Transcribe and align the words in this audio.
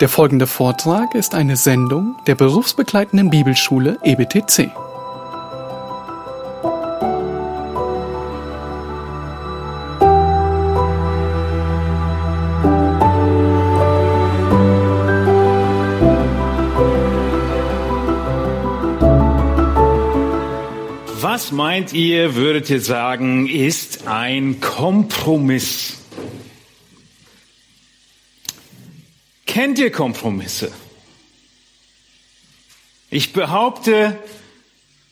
Der 0.00 0.10
folgende 0.10 0.46
Vortrag 0.46 1.14
ist 1.14 1.34
eine 1.34 1.56
Sendung 1.56 2.16
der 2.26 2.34
berufsbegleitenden 2.34 3.30
Bibelschule 3.30 3.98
EBTC. 4.04 4.70
Was 21.22 21.52
meint 21.52 21.94
ihr, 21.94 22.34
würdet 22.34 22.68
ihr 22.68 22.82
sagen, 22.82 23.46
ist 23.46 24.06
ein 24.06 24.60
Kompromiss? 24.60 26.05
Kennt 29.56 29.78
ihr 29.78 29.90
Kompromisse? 29.90 30.70
Ich 33.08 33.32
behaupte, 33.32 34.18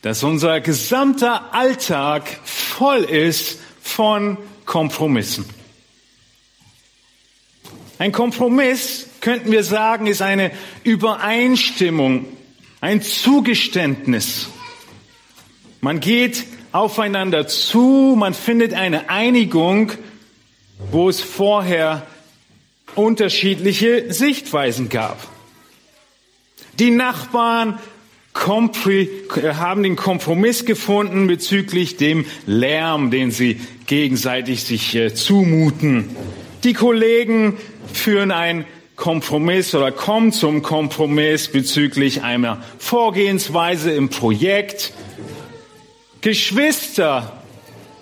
dass 0.02 0.22
unser 0.22 0.60
gesamter 0.60 1.54
Alltag 1.54 2.28
voll 2.44 3.04
ist 3.04 3.58
von 3.80 4.36
Kompromissen. 4.66 5.46
Ein 7.98 8.12
Kompromiss, 8.12 9.06
könnten 9.22 9.50
wir 9.50 9.64
sagen, 9.64 10.08
ist 10.08 10.20
eine 10.20 10.50
Übereinstimmung, 10.82 12.26
ein 12.82 13.00
Zugeständnis. 13.00 14.48
Man 15.80 16.00
geht 16.00 16.44
aufeinander 16.70 17.46
zu, 17.46 18.14
man 18.14 18.34
findet 18.34 18.74
eine 18.74 19.08
Einigung, 19.08 19.92
wo 20.90 21.08
es 21.08 21.22
vorher 21.22 22.06
unterschiedliche 22.96 24.12
Sichtweisen 24.12 24.88
gab. 24.88 25.18
Die 26.78 26.90
Nachbarn 26.90 27.78
haben 28.34 29.82
den 29.82 29.96
Kompromiss 29.96 30.64
gefunden 30.64 31.26
bezüglich 31.26 31.96
dem 31.96 32.26
Lärm, 32.46 33.10
den 33.10 33.30
sie 33.30 33.60
gegenseitig 33.86 34.64
sich 34.64 34.94
äh, 34.96 35.14
zumuten. 35.14 36.16
Die 36.64 36.72
Kollegen 36.72 37.56
führen 37.92 38.32
ein 38.32 38.64
Kompromiss 38.96 39.74
oder 39.74 39.92
kommen 39.92 40.32
zum 40.32 40.62
Kompromiss 40.62 41.48
bezüglich 41.48 42.22
einer 42.22 42.62
Vorgehensweise 42.78 43.92
im 43.92 44.08
Projekt. 44.08 44.92
Geschwister 46.20 47.43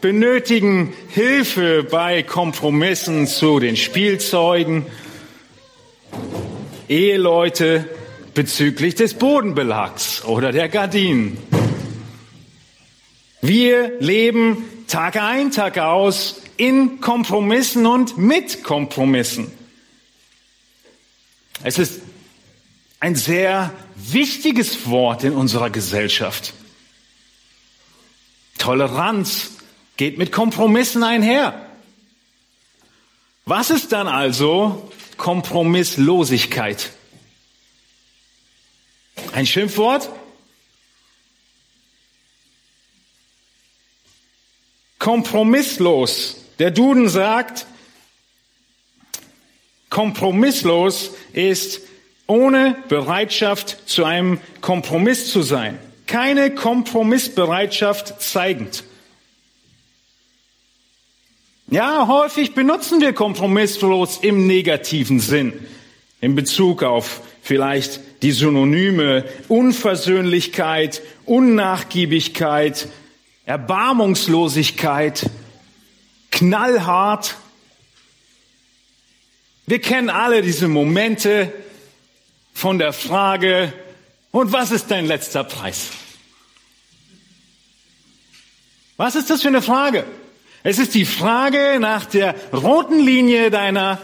benötigen 0.03 0.93
Hilfe 1.11 1.85
bei 1.85 2.25
Kompromissen 2.25 3.29
zu 3.29 3.61
den 3.61 3.77
Spielzeugen. 3.77 4.85
Eheleute 6.89 7.89
bezüglich 8.35 8.97
des 8.97 9.15
Bodenbelags 9.15 10.25
oder 10.25 10.51
der 10.51 10.69
Gardinen. 10.69 11.39
Wir 13.41 13.93
leben 14.01 14.65
Tag 14.89 15.17
ein, 15.17 15.53
Tag 15.53 15.79
aus 15.79 16.43
in 16.57 17.01
Kompromissen 17.01 17.87
und 17.87 18.19
mit 18.19 18.65
Kompromissen. 18.65 19.53
Es 21.63 21.79
ist 21.79 22.01
ein 22.99 23.15
sehr 23.15 23.73
wichtiges 23.95 24.89
Wort 24.91 25.23
in 25.23 25.33
unserer 25.33 25.71
Gesellschaft. 25.71 26.55
Toleranz 28.59 29.52
geht 30.03 30.19
mit 30.19 30.33
Kompromissen 30.33 31.05
einher. 31.05 31.65
Was 33.45 33.71
ist 33.71 33.93
dann 33.93 34.09
also 34.09 34.91
Kompromisslosigkeit? 35.17 36.91
Ein 39.33 39.47
Schimpfwort? 39.47 40.09
Kompromisslos. 44.99 46.47
Der 46.59 46.73
Duden 46.73 47.09
sagt, 47.09 47.67
kompromisslos 49.89 51.13
ist 51.33 51.81
ohne 52.27 52.77
Bereitschaft 52.89 53.89
zu 53.89 54.03
einem 54.03 54.41
Kompromiss 54.61 55.31
zu 55.31 55.43
sein. 55.43 55.79
Keine 56.09 56.53
Kompromissbereitschaft 56.53 58.21
zeigend. 58.21 58.83
Ja, 61.73 62.07
häufig 62.07 62.53
benutzen 62.53 63.01
wir 63.01 63.15
kompromisslos 63.15 64.19
im 64.21 64.47
negativen 64.47 65.21
Sinn 65.21 65.55
in 66.21 66.35
Bezug 66.35 66.83
auf 66.83 67.23
vielleicht 67.41 67.99
die 68.21 68.33
Synonyme 68.33 69.25
Unversöhnlichkeit, 69.49 71.01
Unnachgiebigkeit, 71.25 72.89
Erbarmungslosigkeit, 73.47 75.31
knallhart. 76.31 77.37
Wir 79.65 79.81
kennen 79.81 80.11
alle 80.11 80.43
diese 80.43 80.69
Momente 80.69 81.55
von 82.53 82.79
der 82.79 82.93
Frage, 82.93 83.73
und 84.31 84.53
was 84.53 84.73
ist 84.73 84.91
dein 84.91 85.07
letzter 85.07 85.43
Preis? 85.43 85.89
Was 88.99 89.15
ist 89.15 89.31
das 89.31 89.41
für 89.41 89.49
eine 89.49 89.63
Frage? 89.63 90.05
Es 90.65 90.79
ist 90.79 90.95
die 90.95 91.05
Frage 91.05 91.79
nach 91.81 92.07
der 92.07 92.37
roten 92.53 93.01
Linie 93.01 93.51
deiner 93.51 93.99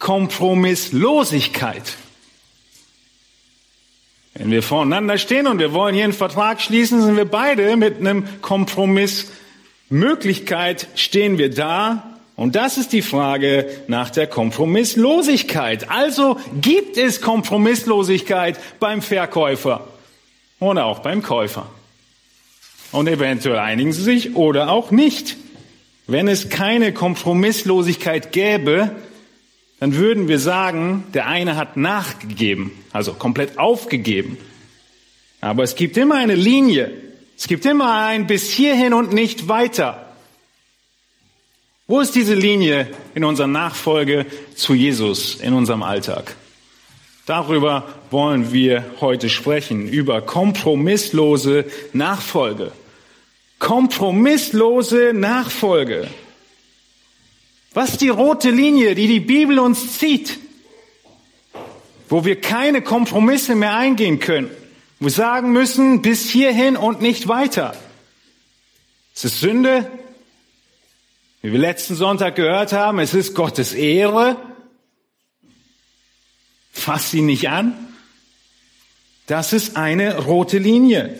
Kompromisslosigkeit. 0.00 1.94
Wenn 4.34 4.50
wir 4.50 4.64
voreinander 4.64 5.18
stehen 5.18 5.46
und 5.46 5.60
wir 5.60 5.72
wollen 5.72 5.94
hier 5.94 6.02
einen 6.04 6.12
Vertrag 6.12 6.60
schließen, 6.60 7.00
sind 7.02 7.16
wir 7.16 7.26
beide 7.26 7.76
mit 7.76 7.98
einem 7.98 8.24
Kompromissmöglichkeit, 8.40 10.88
stehen 10.96 11.38
wir 11.38 11.50
da. 11.50 12.18
Und 12.34 12.56
das 12.56 12.76
ist 12.78 12.92
die 12.92 13.02
Frage 13.02 13.70
nach 13.86 14.10
der 14.10 14.26
Kompromisslosigkeit. 14.26 15.88
Also 15.90 16.40
gibt 16.60 16.96
es 16.96 17.20
Kompromisslosigkeit 17.20 18.58
beim 18.80 19.00
Verkäufer 19.02 19.86
und 20.58 20.78
auch 20.78 20.98
beim 21.00 21.22
Käufer. 21.22 21.68
Und 22.92 23.08
eventuell 23.08 23.58
einigen 23.58 23.92
sie 23.92 24.02
sich 24.02 24.34
oder 24.34 24.70
auch 24.70 24.90
nicht. 24.90 25.36
Wenn 26.10 26.26
es 26.26 26.48
keine 26.48 26.92
Kompromisslosigkeit 26.92 28.32
gäbe, 28.32 28.90
dann 29.78 29.94
würden 29.94 30.26
wir 30.26 30.40
sagen, 30.40 31.04
der 31.14 31.28
eine 31.28 31.54
hat 31.54 31.76
nachgegeben, 31.76 32.72
also 32.92 33.12
komplett 33.12 33.60
aufgegeben. 33.60 34.36
Aber 35.40 35.62
es 35.62 35.76
gibt 35.76 35.96
immer 35.96 36.16
eine 36.16 36.34
Linie. 36.34 36.90
Es 37.38 37.46
gibt 37.46 37.64
immer 37.64 38.06
ein 38.06 38.26
bis 38.26 38.50
hierhin 38.50 38.92
und 38.92 39.12
nicht 39.12 39.46
weiter. 39.46 40.12
Wo 41.86 42.00
ist 42.00 42.16
diese 42.16 42.34
Linie 42.34 42.88
in 43.14 43.22
unserer 43.22 43.46
Nachfolge 43.46 44.26
zu 44.56 44.74
Jesus 44.74 45.36
in 45.36 45.52
unserem 45.52 45.84
Alltag? 45.84 46.34
Darüber 47.26 47.86
wollen 48.10 48.52
wir 48.52 48.84
heute 49.00 49.30
sprechen, 49.30 49.86
über 49.86 50.22
kompromisslose 50.22 51.66
Nachfolge. 51.92 52.72
Kompromisslose 53.60 55.12
Nachfolge. 55.14 56.08
Was 57.72 57.90
ist 57.90 58.00
die 58.00 58.08
rote 58.08 58.50
Linie, 58.50 58.96
die 58.96 59.06
die 59.06 59.20
Bibel 59.20 59.60
uns 59.60 59.98
zieht? 59.98 60.38
Wo 62.08 62.24
wir 62.24 62.40
keine 62.40 62.82
Kompromisse 62.82 63.54
mehr 63.54 63.76
eingehen 63.76 64.18
können. 64.18 64.50
Wo 64.98 65.06
wir 65.06 65.12
sagen 65.12 65.52
müssen, 65.52 66.02
bis 66.02 66.28
hierhin 66.28 66.76
und 66.76 67.00
nicht 67.00 67.28
weiter. 67.28 67.76
Es 69.14 69.24
ist 69.24 69.40
Sünde. 69.40 69.88
Wie 71.42 71.52
wir 71.52 71.58
letzten 71.58 71.94
Sonntag 71.94 72.36
gehört 72.36 72.72
haben, 72.72 72.98
es 72.98 73.14
ist 73.14 73.34
Gottes 73.34 73.72
Ehre. 73.72 74.36
Fass 76.72 77.10
sie 77.10 77.22
nicht 77.22 77.48
an. 77.50 77.76
Das 79.26 79.52
ist 79.52 79.76
eine 79.76 80.18
rote 80.18 80.58
Linie. 80.58 81.14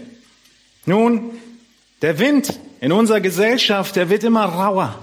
Nun, 0.87 1.40
der 2.03 2.19
Wind 2.19 2.59
in 2.81 2.93
unserer 2.93 3.21
Gesellschaft, 3.21 3.97
der 3.97 4.09
wird 4.09 4.25
immer 4.25 4.45
rauer. 4.45 4.99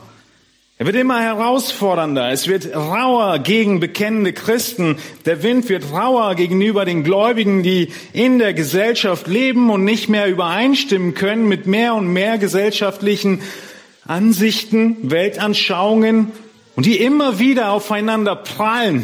Er 0.79 0.85
wird 0.85 0.95
immer 0.95 1.19
herausfordernder. 1.19 2.29
Es 2.31 2.47
wird 2.47 2.75
rauer 2.75 3.39
gegen 3.39 3.79
bekennende 3.79 4.31
Christen. 4.31 4.97
Der 5.25 5.41
Wind 5.41 5.69
wird 5.69 5.91
rauer 5.91 6.35
gegenüber 6.35 6.85
den 6.85 7.03
Gläubigen, 7.03 7.63
die 7.63 7.91
in 8.13 8.37
der 8.37 8.53
Gesellschaft 8.53 9.25
leben 9.25 9.71
und 9.71 9.83
nicht 9.83 10.07
mehr 10.07 10.27
übereinstimmen 10.27 11.15
können 11.15 11.47
mit 11.47 11.65
mehr 11.65 11.95
und 11.95 12.07
mehr 12.07 12.37
gesellschaftlichen 12.37 13.41
Ansichten, 14.05 15.09
Weltanschauungen 15.09 16.31
und 16.75 16.85
die 16.85 16.97
immer 16.97 17.39
wieder 17.39 17.71
aufeinander 17.71 18.35
prallen. 18.35 19.03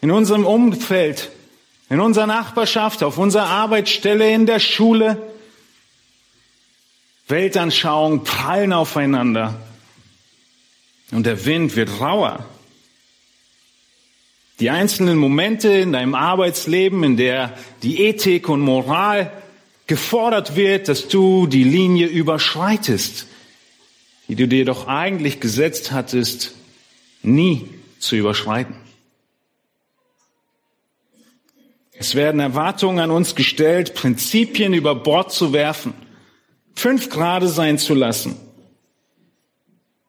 In 0.00 0.10
unserem 0.10 0.46
Umfeld, 0.46 1.30
in 1.90 2.00
unserer 2.00 2.26
Nachbarschaft, 2.26 3.02
auf 3.02 3.18
unserer 3.18 3.46
Arbeitsstelle, 3.46 4.30
in 4.30 4.46
der 4.46 4.58
Schule. 4.58 5.18
Weltanschauungen 7.28 8.24
prallen 8.24 8.72
aufeinander 8.72 9.60
und 11.10 11.26
der 11.26 11.44
Wind 11.44 11.76
wird 11.76 12.00
rauer. 12.00 12.44
Die 14.60 14.70
einzelnen 14.70 15.18
Momente 15.18 15.68
in 15.68 15.92
deinem 15.92 16.14
Arbeitsleben, 16.14 17.02
in 17.02 17.16
der 17.16 17.56
die 17.82 18.00
Ethik 18.00 18.48
und 18.48 18.60
Moral 18.60 19.30
gefordert 19.86 20.56
wird, 20.56 20.88
dass 20.88 21.08
du 21.08 21.46
die 21.46 21.64
Linie 21.64 22.06
überschreitest, 22.06 23.26
die 24.28 24.34
du 24.34 24.48
dir 24.48 24.64
doch 24.64 24.88
eigentlich 24.88 25.40
gesetzt 25.40 25.92
hattest, 25.92 26.54
nie 27.22 27.68
zu 27.98 28.16
überschreiten. 28.16 28.76
Es 31.98 32.14
werden 32.14 32.40
Erwartungen 32.40 32.98
an 32.98 33.10
uns 33.10 33.34
gestellt, 33.34 33.94
Prinzipien 33.94 34.74
über 34.74 34.94
Bord 34.94 35.32
zu 35.32 35.52
werfen, 35.52 35.94
fünf 36.76 37.10
Grade 37.10 37.48
sein 37.48 37.78
zu 37.78 37.94
lassen. 37.94 38.36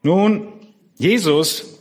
Nun, 0.04 0.48
Jesus, 0.98 1.80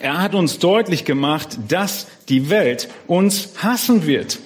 er 0.00 0.20
hat 0.20 0.34
uns 0.34 0.58
deutlich 0.58 1.04
gemacht, 1.04 1.58
dass 1.68 2.08
die 2.28 2.50
Welt 2.50 2.88
uns 3.06 3.50
hassen 3.58 4.06
wird. 4.06 4.40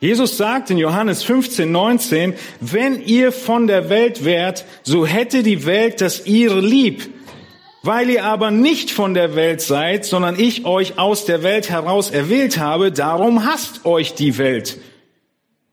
Jesus 0.00 0.38
sagt 0.38 0.70
in 0.70 0.78
Johannes 0.78 1.22
15, 1.22 1.70
19, 1.70 2.34
wenn 2.60 3.02
ihr 3.02 3.32
von 3.32 3.66
der 3.66 3.90
Welt 3.90 4.24
wärt, 4.24 4.64
so 4.82 5.04
hätte 5.04 5.42
die 5.42 5.66
Welt 5.66 6.00
das 6.00 6.26
ihre 6.26 6.60
lieb. 6.60 7.10
Weil 7.82 8.10
ihr 8.10 8.24
aber 8.24 8.50
nicht 8.50 8.90
von 8.90 9.14
der 9.14 9.36
Welt 9.36 9.60
seid, 9.60 10.04
sondern 10.04 10.38
ich 10.38 10.64
euch 10.64 10.98
aus 10.98 11.26
der 11.26 11.42
Welt 11.42 11.70
heraus 11.70 12.10
erwählt 12.10 12.58
habe, 12.58 12.92
darum 12.92 13.44
hasst 13.44 13.84
euch 13.84 14.14
die 14.14 14.38
Welt. 14.38 14.78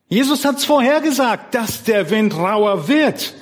Jesus 0.09 0.45
hat's 0.45 0.65
vorhergesagt, 0.65 1.53
dass 1.53 1.83
der 1.83 2.09
Wind 2.09 2.35
rauer 2.35 2.87
wird. 2.87 3.35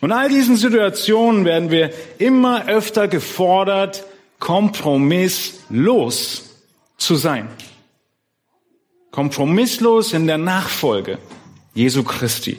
Und 0.00 0.12
all 0.12 0.28
diesen 0.28 0.56
Situationen 0.56 1.44
werden 1.44 1.70
wir 1.70 1.90
immer 2.18 2.68
öfter 2.68 3.08
gefordert, 3.08 4.04
kompromisslos 4.38 6.44
zu 6.96 7.16
sein. 7.16 7.48
Kompromisslos 9.10 10.12
in 10.12 10.26
der 10.26 10.38
Nachfolge 10.38 11.18
Jesu 11.74 12.04
Christi 12.04 12.58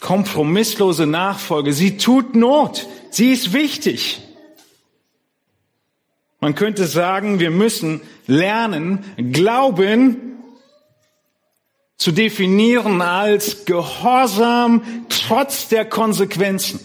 kompromisslose 0.00 1.06
Nachfolge. 1.06 1.72
Sie 1.72 1.96
tut 1.96 2.34
Not. 2.34 2.86
Sie 3.10 3.32
ist 3.32 3.52
wichtig. 3.52 4.20
Man 6.40 6.54
könnte 6.54 6.86
sagen, 6.86 7.40
wir 7.40 7.50
müssen 7.50 8.00
lernen, 8.26 9.04
Glauben 9.32 10.27
zu 11.98 12.12
definieren 12.12 13.02
als 13.02 13.64
Gehorsam 13.64 14.82
trotz 15.08 15.68
der 15.68 15.84
Konsequenzen. 15.84 16.80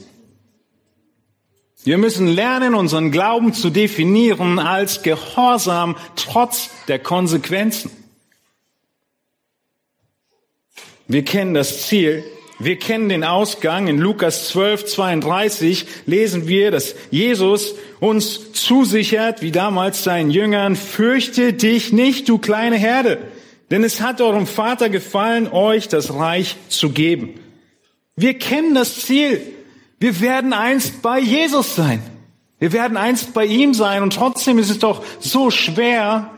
Wir 1.83 1.97
müssen 1.97 2.27
lernen, 2.27 2.75
unseren 2.75 3.11
Glauben 3.11 3.53
zu 3.53 3.69
definieren 3.69 4.57
als 4.57 5.03
Gehorsam 5.03 5.95
trotz 6.15 6.69
der 6.87 6.97
Konsequenzen. 6.97 7.91
Wir 11.07 11.23
kennen 11.23 11.53
das 11.53 11.87
Ziel, 11.87 12.23
wir 12.57 12.79
kennen 12.79 13.09
den 13.09 13.23
Ausgang. 13.23 13.87
In 13.87 13.97
Lukas 13.97 14.47
12, 14.47 14.85
32 14.85 15.85
lesen 16.05 16.47
wir, 16.47 16.71
dass 16.71 16.95
Jesus 17.11 17.75
uns 17.99 18.53
zusichert, 18.53 19.41
wie 19.41 19.51
damals 19.51 20.03
seinen 20.03 20.31
Jüngern, 20.31 20.75
fürchte 20.75 21.53
dich 21.53 21.91
nicht, 21.91 22.29
du 22.29 22.37
kleine 22.37 22.77
Herde, 22.77 23.19
denn 23.73 23.83
es 23.83 24.01
hat 24.01 24.21
eurem 24.21 24.45
Vater 24.45 24.87
gefallen, 24.87 25.47
euch 25.47 25.87
das 25.87 26.13
Reich 26.13 26.57
zu 26.69 26.91
geben. 26.91 27.39
Wir 28.15 28.37
kennen 28.37 28.75
das 28.75 28.99
Ziel. 28.99 29.41
Wir 29.99 30.21
werden 30.21 30.53
einst 30.53 31.01
bei 31.01 31.19
Jesus 31.19 31.75
sein. 31.75 32.03
Wir 32.59 32.71
werden 32.71 32.97
einst 32.97 33.33
bei 33.33 33.47
ihm 33.47 33.73
sein 33.73 34.03
und 34.03 34.13
trotzdem 34.13 34.59
ist 34.59 34.69
es 34.69 34.77
doch 34.77 35.03
so 35.19 35.49
schwer, 35.49 36.29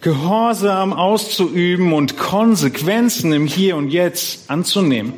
Gehorsam 0.00 0.94
auszuüben 0.94 1.92
und 1.92 2.16
Konsequenzen 2.16 3.34
im 3.34 3.46
Hier 3.46 3.76
und 3.76 3.90
Jetzt 3.90 4.50
anzunehmen. 4.50 5.12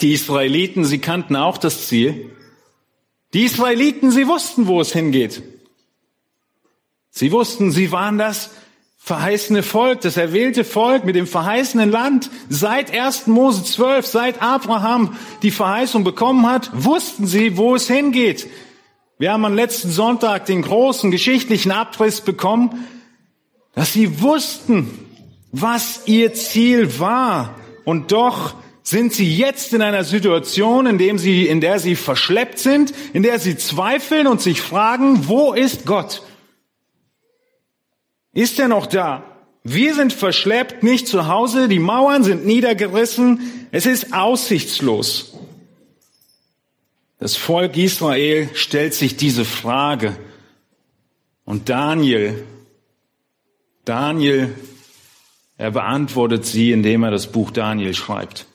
Die 0.00 0.14
Israeliten, 0.14 0.84
sie 0.84 0.98
kannten 0.98 1.36
auch 1.36 1.58
das 1.58 1.86
Ziel. 1.86 2.32
Die 3.34 3.44
Israeliten, 3.44 4.10
sie 4.10 4.26
wussten, 4.26 4.66
wo 4.66 4.80
es 4.80 4.92
hingeht. 4.92 5.44
Sie 7.14 7.30
wussten, 7.30 7.70
sie 7.70 7.92
waren 7.92 8.16
das 8.16 8.50
verheißene 8.96 9.62
Volk, 9.62 10.00
das 10.00 10.16
erwählte 10.16 10.64
Volk 10.64 11.04
mit 11.04 11.14
dem 11.14 11.26
verheißenen 11.26 11.90
Land. 11.90 12.30
Seit 12.48 12.90
1. 12.90 13.26
Mose 13.26 13.64
12, 13.64 14.06
seit 14.06 14.42
Abraham 14.42 15.16
die 15.42 15.50
Verheißung 15.50 16.04
bekommen 16.04 16.46
hat, 16.46 16.70
wussten 16.72 17.26
sie, 17.26 17.58
wo 17.58 17.74
es 17.74 17.86
hingeht. 17.86 18.48
Wir 19.18 19.32
haben 19.32 19.44
am 19.44 19.54
letzten 19.54 19.90
Sonntag 19.90 20.46
den 20.46 20.62
großen 20.62 21.10
geschichtlichen 21.10 21.70
Abriss 21.70 22.22
bekommen, 22.22 22.86
dass 23.74 23.92
sie 23.92 24.22
wussten, 24.22 24.88
was 25.50 26.02
ihr 26.06 26.32
Ziel 26.32 26.98
war. 26.98 27.56
Und 27.84 28.10
doch 28.10 28.54
sind 28.82 29.12
sie 29.12 29.36
jetzt 29.36 29.74
in 29.74 29.82
einer 29.82 30.04
Situation, 30.04 30.86
in, 30.86 30.96
dem 30.96 31.18
sie, 31.18 31.46
in 31.46 31.60
der 31.60 31.78
sie 31.78 31.94
verschleppt 31.94 32.58
sind, 32.58 32.94
in 33.12 33.22
der 33.22 33.38
sie 33.38 33.58
zweifeln 33.58 34.26
und 34.26 34.40
sich 34.40 34.62
fragen, 34.62 35.28
wo 35.28 35.52
ist 35.52 35.84
Gott? 35.84 36.22
Ist 38.32 38.58
er 38.58 38.68
noch 38.68 38.86
da? 38.86 39.24
Wir 39.64 39.94
sind 39.94 40.12
verschleppt, 40.12 40.82
nicht 40.82 41.06
zu 41.06 41.28
Hause, 41.28 41.68
die 41.68 41.78
Mauern 41.78 42.24
sind 42.24 42.44
niedergerissen, 42.44 43.68
es 43.70 43.86
ist 43.86 44.12
aussichtslos. 44.12 45.34
Das 47.20 47.36
Volk 47.36 47.76
Israel 47.76 48.48
stellt 48.54 48.94
sich 48.94 49.16
diese 49.16 49.44
Frage. 49.44 50.16
Und 51.44 51.68
Daniel, 51.68 52.44
Daniel, 53.84 54.52
er 55.56 55.70
beantwortet 55.70 56.44
sie, 56.44 56.72
indem 56.72 57.04
er 57.04 57.12
das 57.12 57.30
Buch 57.30 57.52
Daniel 57.52 57.94
schreibt. 57.94 58.46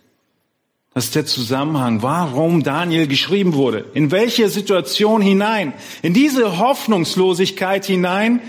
Das 0.94 1.06
ist 1.06 1.16
der 1.16 1.26
Zusammenhang, 1.26 2.02
warum 2.02 2.64
Daniel 2.64 3.08
geschrieben 3.08 3.54
wurde. 3.54 3.86
In 3.94 4.12
welche 4.12 4.50
Situation 4.50 5.22
hinein? 5.22 5.74
In 6.02 6.14
diese 6.14 6.58
Hoffnungslosigkeit 6.58 7.86
hinein. 7.86 8.42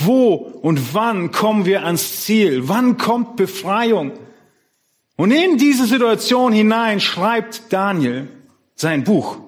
Wo 0.00 0.34
und 0.34 0.94
wann 0.94 1.32
kommen 1.32 1.66
wir 1.66 1.84
ans 1.84 2.22
Ziel? 2.22 2.68
Wann 2.68 2.96
kommt 2.96 3.36
Befreiung? 3.36 4.12
Und 5.16 5.30
in 5.30 5.58
diese 5.58 5.86
Situation 5.86 6.52
hinein 6.52 7.00
schreibt 7.00 7.72
Daniel, 7.72 8.28
sein 8.74 9.04
Buch. 9.04 9.38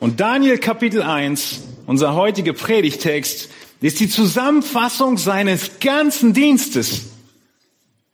Und 0.00 0.20
Daniel 0.20 0.58
Kapitel 0.58 1.02
1, 1.02 1.62
unser 1.86 2.14
heutiger 2.14 2.52
Predigtext, 2.52 3.48
ist 3.80 4.00
die 4.00 4.08
Zusammenfassung 4.08 5.16
seines 5.16 5.78
ganzen 5.80 6.34
Dienstes. 6.34 7.12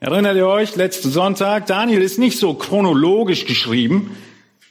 Erinnert 0.01 0.37
ihr 0.37 0.47
euch, 0.47 0.77
letzten 0.77 1.11
Sonntag, 1.11 1.67
Daniel 1.67 2.03
ist 2.03 2.19
nicht 2.19 2.39
so 2.39 2.55
chronologisch 2.55 3.47
geschrieben, 3.47 4.17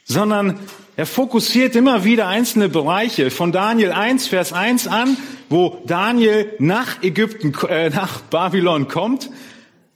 sondern 0.04 0.58
er 0.98 1.06
fokussiert 1.06 1.76
immer 1.76 2.02
wieder 2.02 2.26
einzelne 2.26 2.68
Bereiche 2.68 3.30
von 3.30 3.52
Daniel 3.52 3.92
1, 3.92 4.26
Vers 4.26 4.52
1 4.52 4.88
an, 4.88 5.16
wo 5.48 5.80
Daniel 5.86 6.52
nach 6.58 7.04
Ägypten, 7.04 7.54
äh, 7.68 7.88
nach 7.90 8.18
Babylon 8.22 8.88
kommt, 8.88 9.30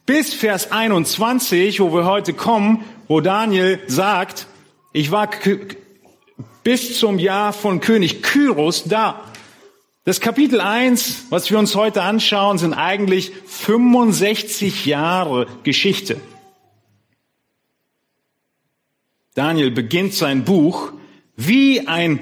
bis 0.05 0.33
Vers 0.33 0.71
21, 0.71 1.81
wo 1.81 1.93
wir 1.93 2.05
heute 2.05 2.33
kommen, 2.33 2.85
wo 3.09 3.19
Daniel 3.19 3.81
sagt, 3.87 4.47
ich 4.93 5.11
war 5.11 5.29
bis 6.63 6.97
zum 6.97 7.19
Jahr 7.19 7.51
von 7.51 7.81
König 7.81 8.23
Kyros 8.23 8.85
da. 8.85 9.25
Das 10.05 10.21
Kapitel 10.21 10.61
1, 10.61 11.25
was 11.31 11.51
wir 11.51 11.59
uns 11.59 11.75
heute 11.75 12.01
anschauen, 12.03 12.57
sind 12.57 12.73
eigentlich 12.73 13.33
65 13.45 14.85
Jahre 14.85 15.47
Geschichte. 15.63 16.21
Daniel 19.35 19.71
beginnt 19.71 20.13
sein 20.13 20.43
Buch 20.43 20.91
wie 21.35 21.87
ein 21.87 22.19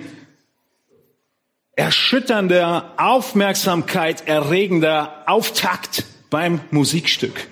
erschütternder, 1.76 2.94
Aufmerksamkeit 2.98 4.28
erregender 4.28 5.24
Auftakt 5.26 6.06
beim 6.30 6.62
Musikstück. 6.72 7.48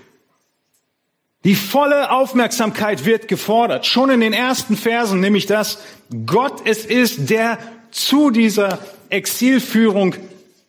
Die 1.46 1.56
volle 1.56 2.12
Aufmerksamkeit 2.12 3.06
wird 3.06 3.28
gefordert. 3.28 3.86
Schon 3.86 4.10
in 4.10 4.20
den 4.20 4.34
ersten 4.34 4.76
Versen, 4.76 5.20
nämlich 5.20 5.46
dass 5.46 5.80
Gott 6.26 6.62
es 6.66 6.86
ist, 6.86 7.30
der 7.30 7.58
zu 7.92 8.30
dieser 8.30 8.80
Exilführung 9.10 10.16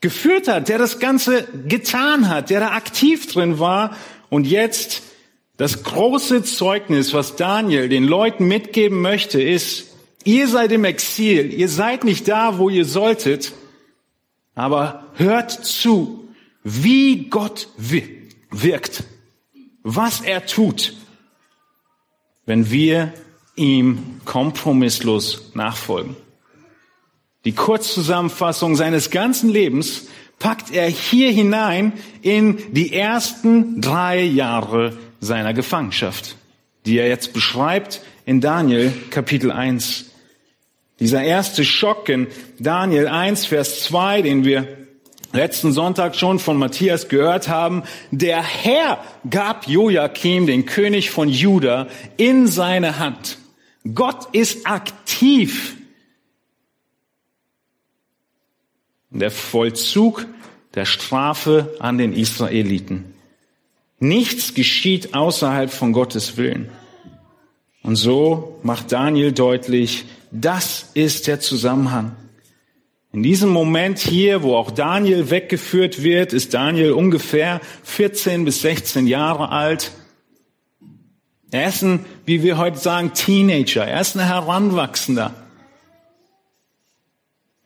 geführt 0.00 0.48
hat, 0.48 0.68
der 0.68 0.78
das 0.78 0.98
Ganze 0.98 1.46
getan 1.66 2.28
hat, 2.28 2.50
der 2.50 2.60
da 2.60 2.70
aktiv 2.70 3.30
drin 3.30 3.58
war 3.58 3.96
und 4.30 4.46
jetzt 4.46 5.02
das 5.60 5.82
große 5.82 6.42
Zeugnis, 6.42 7.12
was 7.12 7.36
Daniel 7.36 7.88
den 7.88 8.04
Leuten 8.04 8.48
mitgeben 8.48 9.00
möchte, 9.00 9.42
ist, 9.42 9.94
ihr 10.24 10.48
seid 10.48 10.72
im 10.72 10.84
Exil, 10.84 11.52
ihr 11.52 11.68
seid 11.68 12.04
nicht 12.04 12.26
da, 12.28 12.58
wo 12.58 12.70
ihr 12.70 12.84
solltet, 12.84 13.52
aber 14.54 15.06
hört 15.14 15.50
zu, 15.50 16.28
wie 16.64 17.28
Gott 17.28 17.68
wirkt 17.76 19.04
was 19.82 20.20
er 20.20 20.46
tut, 20.46 20.94
wenn 22.46 22.70
wir 22.70 23.12
ihm 23.56 24.20
kompromisslos 24.24 25.52
nachfolgen. 25.54 26.16
Die 27.44 27.52
Kurzzusammenfassung 27.52 28.76
seines 28.76 29.10
ganzen 29.10 29.48
Lebens 29.48 30.08
packt 30.38 30.70
er 30.72 30.88
hier 30.88 31.30
hinein 31.30 31.92
in 32.22 32.58
die 32.72 32.92
ersten 32.92 33.80
drei 33.80 34.22
Jahre 34.22 34.96
seiner 35.20 35.54
Gefangenschaft, 35.54 36.36
die 36.86 36.98
er 36.98 37.08
jetzt 37.08 37.32
beschreibt 37.32 38.00
in 38.24 38.40
Daniel 38.40 38.92
Kapitel 39.10 39.52
1. 39.52 40.06
Dieser 40.98 41.22
erste 41.22 41.64
Schock 41.64 42.08
in 42.08 42.26
Daniel 42.58 43.06
1, 43.06 43.46
Vers 43.46 43.84
2, 43.84 44.22
den 44.22 44.44
wir 44.44 44.80
letzten 45.32 45.72
Sonntag 45.72 46.16
schon 46.16 46.38
von 46.38 46.56
Matthias 46.56 47.08
gehört 47.08 47.48
haben, 47.48 47.84
der 48.10 48.42
Herr 48.42 49.02
gab 49.28 49.68
Joachim, 49.68 50.46
den 50.46 50.66
König 50.66 51.10
von 51.10 51.28
Juda, 51.28 51.88
in 52.16 52.46
seine 52.46 52.98
Hand. 52.98 53.38
Gott 53.94 54.28
ist 54.32 54.66
aktiv. 54.66 55.76
Der 59.10 59.30
Vollzug 59.30 60.26
der 60.74 60.84
Strafe 60.84 61.74
an 61.80 61.98
den 61.98 62.12
Israeliten. 62.12 63.14
Nichts 64.00 64.54
geschieht 64.54 65.14
außerhalb 65.14 65.70
von 65.70 65.92
Gottes 65.92 66.38
Willen. 66.38 66.70
Und 67.82 67.96
so 67.96 68.58
macht 68.62 68.92
Daniel 68.92 69.32
deutlich, 69.32 70.06
das 70.30 70.90
ist 70.94 71.26
der 71.26 71.40
Zusammenhang. 71.40 72.16
In 73.12 73.22
diesem 73.22 73.50
Moment 73.50 73.98
hier, 73.98 74.42
wo 74.42 74.56
auch 74.56 74.70
Daniel 74.70 75.30
weggeführt 75.30 76.02
wird, 76.02 76.32
ist 76.32 76.54
Daniel 76.54 76.92
ungefähr 76.92 77.60
14 77.82 78.44
bis 78.44 78.62
16 78.62 79.06
Jahre 79.06 79.50
alt. 79.50 79.90
Er 81.50 81.68
ist 81.68 81.82
ein, 81.82 82.04
wie 82.24 82.42
wir 82.42 82.56
heute 82.56 82.78
sagen, 82.78 83.12
Teenager. 83.12 83.84
Er 83.84 84.00
ist 84.00 84.16
ein 84.16 84.24
Heranwachsender. 84.24 85.34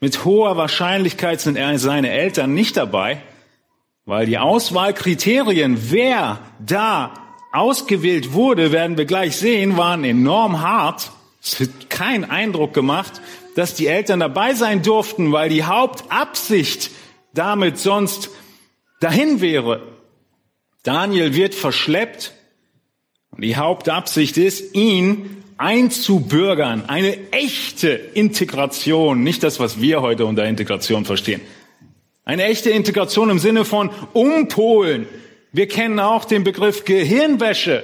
Mit 0.01 0.25
hoher 0.25 0.57
Wahrscheinlichkeit 0.57 1.39
sind 1.39 1.57
seine 1.77 2.09
Eltern 2.09 2.53
nicht 2.53 2.75
dabei, 2.75 3.21
weil 4.05 4.25
die 4.27 4.37
Auswahlkriterien, 4.37 5.91
wer 5.91 6.39
da 6.65 7.13
ausgewählt 7.51 8.33
wurde, 8.33 8.71
werden 8.71 8.97
wir 8.97 9.05
gleich 9.05 9.37
sehen, 9.37 9.77
waren 9.77 10.03
enorm 10.03 10.61
hart. 10.61 11.11
Es 11.41 11.59
hat 11.59 11.89
keinen 11.89 12.25
Eindruck 12.25 12.73
gemacht, 12.73 13.21
dass 13.55 13.73
die 13.73 13.87
Eltern 13.87 14.19
dabei 14.19 14.53
sein 14.53 14.83
durften, 14.83 15.31
weil 15.31 15.49
die 15.49 15.63
Hauptabsicht 15.63 16.91
damit 17.33 17.79
sonst 17.79 18.29
dahin 18.99 19.41
wäre. 19.41 19.81
Daniel 20.83 21.33
wird 21.33 21.55
verschleppt 21.55 22.33
und 23.31 23.41
die 23.41 23.55
Hauptabsicht 23.55 24.37
ist, 24.37 24.75
ihn 24.75 25.43
einzubürgern. 25.57 26.85
Eine 26.87 27.31
echte 27.31 27.89
Integration, 27.89 29.23
nicht 29.23 29.41
das, 29.41 29.59
was 29.59 29.81
wir 29.81 30.01
heute 30.01 30.25
unter 30.25 30.45
Integration 30.45 31.05
verstehen. 31.05 31.41
Eine 32.25 32.45
echte 32.45 32.71
Integration 32.71 33.29
im 33.29 33.37
Sinne 33.37 33.65
von 33.65 33.91
umpolen. 34.13 35.07
Wir 35.51 35.67
kennen 35.67 35.99
auch 35.99 36.25
den 36.25 36.43
Begriff 36.43 36.83
Gehirnwäsche. 36.83 37.83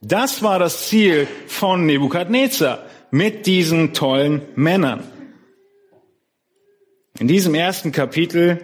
Das 0.00 0.42
war 0.42 0.58
das 0.58 0.88
Ziel 0.88 1.28
von 1.46 1.86
Nebukadnezar 1.86 2.84
mit 3.12 3.46
diesen 3.46 3.94
tollen 3.94 4.42
Männern. 4.56 5.04
In 7.20 7.28
diesem 7.28 7.54
ersten 7.54 7.92
Kapitel 7.92 8.60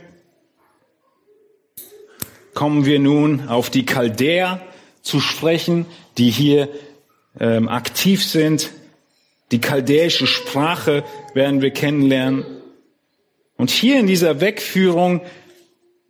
kommen 2.52 2.84
wir 2.84 2.98
nun 2.98 3.48
auf 3.48 3.70
die 3.70 3.86
Chaldäer 3.86 4.60
zu 5.02 5.20
sprechen, 5.20 5.86
die 6.18 6.30
hier 6.30 6.68
ähm, 7.38 7.68
aktiv 7.68 8.24
sind. 8.24 8.70
Die 9.52 9.60
chaldäische 9.60 10.26
Sprache 10.26 11.04
werden 11.34 11.62
wir 11.62 11.70
kennenlernen. 11.70 12.55
Und 13.56 13.70
hier 13.70 13.98
in 13.98 14.06
dieser 14.06 14.40
Wegführung 14.40 15.22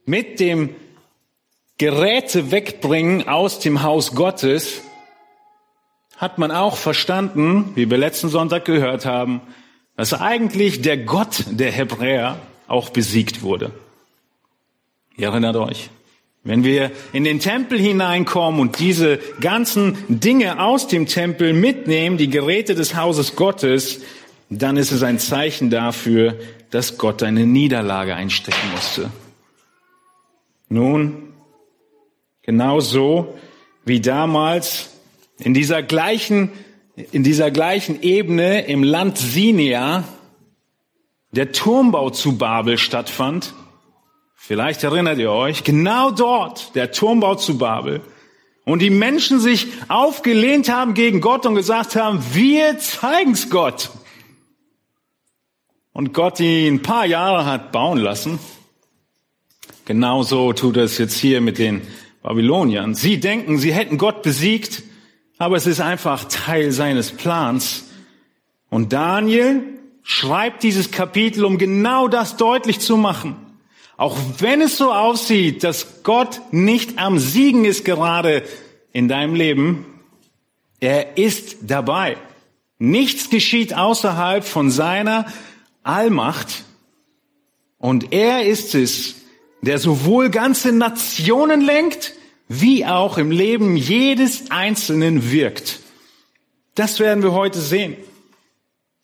mit 0.04 0.40
dem 0.40 0.74
Geräte 1.78 2.50
wegbringen 2.50 3.28
aus 3.28 3.58
dem 3.58 3.82
Haus 3.82 4.14
Gottes 4.14 4.80
hat 6.16 6.38
man 6.38 6.50
auch 6.50 6.76
verstanden, 6.76 7.72
wie 7.74 7.90
wir 7.90 7.98
letzten 7.98 8.30
Sonntag 8.30 8.64
gehört 8.64 9.04
haben, 9.04 9.42
dass 9.96 10.14
eigentlich 10.14 10.80
der 10.80 10.96
Gott 10.96 11.44
der 11.50 11.70
Hebräer 11.70 12.38
auch 12.66 12.90
besiegt 12.90 13.42
wurde. 13.42 13.70
Ihr 15.16 15.28
erinnert 15.28 15.56
euch. 15.56 15.90
Wenn 16.44 16.62
wir 16.62 16.92
in 17.12 17.24
den 17.24 17.40
Tempel 17.40 17.78
hineinkommen 17.78 18.60
und 18.60 18.78
diese 18.78 19.18
ganzen 19.40 19.96
Dinge 20.08 20.62
aus 20.62 20.86
dem 20.86 21.06
Tempel 21.06 21.52
mitnehmen, 21.52 22.18
die 22.18 22.30
Geräte 22.30 22.74
des 22.74 22.94
Hauses 22.94 23.34
Gottes, 23.34 24.00
dann 24.48 24.76
ist 24.76 24.92
es 24.92 25.02
ein 25.02 25.18
Zeichen 25.18 25.70
dafür, 25.70 26.38
dass 26.70 26.98
Gott 26.98 27.22
eine 27.22 27.46
Niederlage 27.46 28.14
einstecken 28.14 28.70
musste. 28.74 29.10
Nun, 30.68 31.32
genau 32.42 32.80
so 32.80 33.36
wie 33.84 34.00
damals 34.00 34.90
in 35.38 35.54
dieser 35.54 35.82
gleichen, 35.82 36.50
in 37.12 37.22
dieser 37.22 37.50
gleichen 37.50 38.02
Ebene 38.02 38.66
im 38.66 38.82
Land 38.82 39.18
Sinia 39.18 40.04
der 41.32 41.52
Turmbau 41.52 42.10
zu 42.10 42.38
Babel 42.38 42.78
stattfand. 42.78 43.52
Vielleicht 44.34 44.84
erinnert 44.84 45.18
ihr 45.18 45.30
euch, 45.30 45.64
genau 45.64 46.10
dort 46.10 46.74
der 46.74 46.92
Turmbau 46.92 47.34
zu 47.34 47.58
Babel. 47.58 48.00
Und 48.64 48.80
die 48.80 48.90
Menschen 48.90 49.38
sich 49.38 49.68
aufgelehnt 49.88 50.68
haben 50.68 50.94
gegen 50.94 51.20
Gott 51.20 51.46
und 51.46 51.54
gesagt 51.54 51.94
haben, 51.94 52.20
wir 52.32 52.78
zeigen's 52.78 53.50
Gott. 53.50 53.90
Und 55.96 56.12
Gott 56.12 56.40
ihn 56.40 56.74
ein 56.74 56.82
paar 56.82 57.06
Jahre 57.06 57.46
hat 57.46 57.72
bauen 57.72 57.96
lassen. 57.96 58.38
Genauso 59.86 60.52
tut 60.52 60.76
er 60.76 60.84
es 60.84 60.98
jetzt 60.98 61.16
hier 61.16 61.40
mit 61.40 61.56
den 61.56 61.80
Babyloniern. 62.22 62.94
Sie 62.94 63.18
denken, 63.18 63.56
sie 63.56 63.72
hätten 63.72 63.96
Gott 63.96 64.22
besiegt, 64.22 64.82
aber 65.38 65.56
es 65.56 65.66
ist 65.66 65.80
einfach 65.80 66.24
Teil 66.24 66.70
seines 66.70 67.12
Plans. 67.12 67.84
Und 68.68 68.92
Daniel 68.92 69.62
schreibt 70.02 70.64
dieses 70.64 70.90
Kapitel, 70.90 71.46
um 71.46 71.56
genau 71.56 72.08
das 72.08 72.36
deutlich 72.36 72.80
zu 72.80 72.98
machen. 72.98 73.34
Auch 73.96 74.18
wenn 74.40 74.60
es 74.60 74.76
so 74.76 74.92
aussieht, 74.92 75.64
dass 75.64 76.02
Gott 76.02 76.42
nicht 76.50 76.98
am 76.98 77.18
Siegen 77.18 77.64
ist 77.64 77.86
gerade 77.86 78.42
in 78.92 79.08
deinem 79.08 79.34
Leben, 79.34 79.86
er 80.78 81.16
ist 81.16 81.56
dabei. 81.62 82.18
Nichts 82.78 83.30
geschieht 83.30 83.72
außerhalb 83.72 84.44
von 84.44 84.70
seiner 84.70 85.24
Allmacht. 85.86 86.64
Und 87.78 88.12
er 88.12 88.46
ist 88.46 88.74
es, 88.74 89.16
der 89.62 89.78
sowohl 89.78 90.30
ganze 90.30 90.72
Nationen 90.72 91.60
lenkt, 91.60 92.14
wie 92.48 92.86
auch 92.86 93.18
im 93.18 93.30
Leben 93.30 93.76
jedes 93.76 94.50
Einzelnen 94.50 95.30
wirkt. 95.30 95.80
Das 96.74 97.00
werden 97.00 97.22
wir 97.22 97.32
heute 97.32 97.60
sehen. 97.60 97.96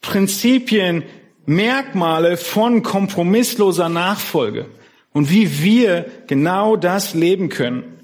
Prinzipien, 0.00 1.04
Merkmale 1.46 2.36
von 2.36 2.82
kompromissloser 2.82 3.88
Nachfolge 3.88 4.66
und 5.12 5.30
wie 5.30 5.62
wir 5.62 6.06
genau 6.26 6.76
das 6.76 7.14
leben 7.14 7.48
können. 7.48 8.00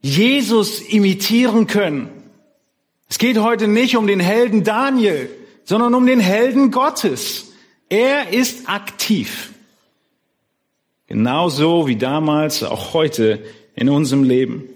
Jesus 0.00 0.80
imitieren 0.80 1.66
können. 1.66 2.10
Es 3.08 3.18
geht 3.18 3.38
heute 3.38 3.68
nicht 3.68 3.96
um 3.96 4.06
den 4.06 4.20
Helden 4.20 4.64
Daniel, 4.64 5.28
sondern 5.64 5.94
um 5.94 6.06
den 6.06 6.20
Helden 6.20 6.70
Gottes. 6.70 7.52
Er 7.88 8.30
ist 8.30 8.68
aktiv. 8.68 9.50
Genauso 11.06 11.86
wie 11.86 11.96
damals, 11.96 12.62
auch 12.62 12.94
heute 12.94 13.44
in 13.74 13.88
unserem 13.88 14.24
Leben. 14.24 14.68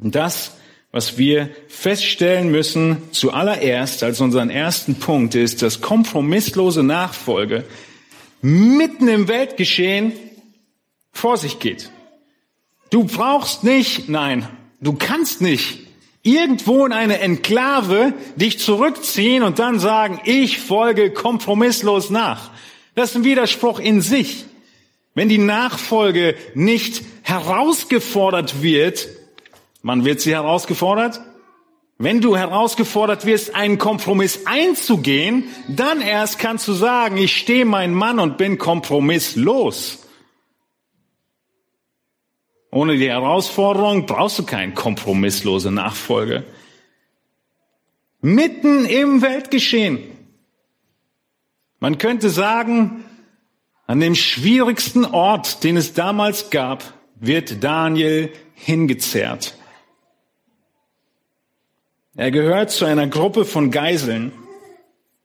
Und 0.00 0.14
das, 0.14 0.56
was 0.92 1.18
wir 1.18 1.50
feststellen 1.68 2.50
müssen 2.50 2.98
zuallererst 3.12 4.02
als 4.02 4.20
unseren 4.20 4.50
ersten 4.50 4.96
Punkt 4.96 5.34
ist, 5.34 5.62
dass 5.62 5.80
kompromisslose 5.80 6.82
Nachfolge 6.82 7.64
mitten 8.40 9.08
im 9.08 9.28
Weltgeschehen 9.28 10.12
vor 11.12 11.36
sich 11.36 11.58
geht. 11.58 11.90
Du 12.90 13.04
brauchst 13.04 13.64
nicht, 13.64 14.08
nein, 14.08 14.48
du 14.80 14.94
kannst 14.94 15.40
nicht 15.40 15.81
irgendwo 16.22 16.86
in 16.86 16.92
eine 16.92 17.18
Enklave 17.18 18.14
dich 18.36 18.58
zurückziehen 18.58 19.42
und 19.42 19.58
dann 19.58 19.78
sagen, 19.78 20.20
ich 20.24 20.58
folge 20.58 21.12
kompromisslos 21.12 22.10
nach. 22.10 22.50
Das 22.94 23.10
ist 23.10 23.16
ein 23.16 23.24
Widerspruch 23.24 23.80
in 23.80 24.00
sich. 24.00 24.44
Wenn 25.14 25.28
die 25.28 25.38
Nachfolge 25.38 26.36
nicht 26.54 27.02
herausgefordert 27.22 28.62
wird, 28.62 29.08
man 29.82 30.04
wird 30.04 30.20
sie 30.20 30.32
herausgefordert? 30.32 31.20
Wenn 31.98 32.20
du 32.20 32.36
herausgefordert 32.36 33.26
wirst, 33.26 33.54
einen 33.54 33.78
Kompromiss 33.78 34.40
einzugehen, 34.46 35.44
dann 35.68 36.00
erst 36.00 36.38
kannst 36.38 36.66
du 36.66 36.72
sagen, 36.72 37.16
ich 37.16 37.36
stehe 37.36 37.64
mein 37.64 37.94
Mann 37.94 38.18
und 38.18 38.38
bin 38.38 38.58
kompromisslos. 38.58 40.01
Ohne 42.74 42.96
die 42.96 43.10
Herausforderung 43.10 44.06
brauchst 44.06 44.38
du 44.38 44.44
keine 44.44 44.72
kompromisslose 44.72 45.70
Nachfolge. 45.70 46.44
Mitten 48.22 48.86
im 48.86 49.20
Weltgeschehen. 49.20 49.98
Man 51.80 51.98
könnte 51.98 52.30
sagen, 52.30 53.04
an 53.86 54.00
dem 54.00 54.14
schwierigsten 54.14 55.04
Ort, 55.04 55.64
den 55.64 55.76
es 55.76 55.92
damals 55.92 56.48
gab, 56.48 56.94
wird 57.16 57.62
Daniel 57.62 58.32
hingezerrt. 58.54 59.54
Er 62.14 62.30
gehört 62.30 62.70
zu 62.70 62.86
einer 62.86 63.06
Gruppe 63.06 63.44
von 63.44 63.70
Geiseln. 63.70 64.32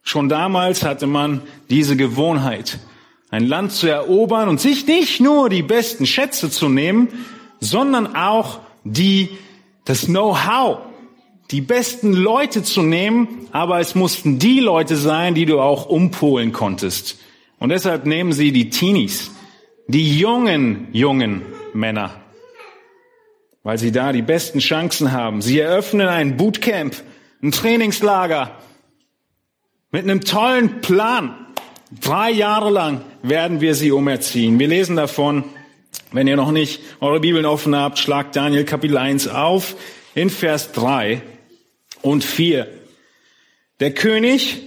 Schon 0.02 0.28
damals 0.28 0.84
hatte 0.84 1.08
man 1.08 1.44
diese 1.70 1.96
Gewohnheit, 1.96 2.80
ein 3.30 3.48
Land 3.48 3.72
zu 3.72 3.88
erobern 3.88 4.50
und 4.50 4.60
sich 4.60 4.86
nicht 4.86 5.22
nur 5.22 5.50
die 5.50 5.64
besten 5.64 6.06
Schätze 6.06 6.50
zu 6.50 6.68
nehmen, 6.68 7.08
sondern 7.60 8.16
auch 8.16 8.60
die, 8.84 9.30
das 9.86 10.06
Know-how, 10.06 10.80
die 11.52 11.62
besten 11.62 12.14
Leute 12.14 12.64
zu 12.64 12.82
nehmen, 12.82 13.48
aber 13.52 13.80
es 13.80 13.96
mussten 13.96 14.40
die 14.40 14.60
Leute 14.60 14.96
sein, 14.96 15.34
die 15.34 15.46
du 15.46 15.60
auch 15.60 15.86
umpolen 15.86 16.52
konntest. 16.52 17.18
Und 17.60 17.70
deshalb 17.70 18.06
nehmen 18.06 18.34
sie 18.34 18.52
die 18.52 18.70
Teenies, 18.70 19.32
die 19.88 20.20
jungen, 20.20 20.88
jungen 20.92 21.42
Männer 21.74 22.12
weil 23.68 23.78
sie 23.78 23.92
da 23.92 24.14
die 24.14 24.22
besten 24.22 24.60
Chancen 24.60 25.12
haben. 25.12 25.42
Sie 25.42 25.60
eröffnen 25.60 26.08
ein 26.08 26.38
Bootcamp, 26.38 26.96
ein 27.44 27.52
Trainingslager 27.52 28.52
mit 29.92 30.04
einem 30.04 30.22
tollen 30.22 30.80
Plan. 30.80 31.36
Drei 32.00 32.32
Jahre 32.32 32.70
lang 32.70 33.02
werden 33.24 33.60
wir 33.60 33.76
sie 33.76 33.92
umerziehen. 33.92 34.58
Wir 34.58 34.70
lesen 34.70 34.96
davon, 34.96 35.44
wenn 36.12 36.28
ihr 36.28 36.36
noch 36.36 36.52
nicht 36.52 36.82
eure 37.00 37.20
Bibeln 37.20 37.46
offen 37.46 37.76
habt, 37.76 38.00
schlagt 38.00 38.36
Daniel 38.36 38.64
Kapitel 38.64 38.98
1 38.98 39.28
auf 39.28 39.76
in 40.16 40.30
Vers 40.30 40.72
3 40.72 41.22
und 42.02 42.24
4. 42.24 42.68
Der 43.80 43.94
König 43.94 44.58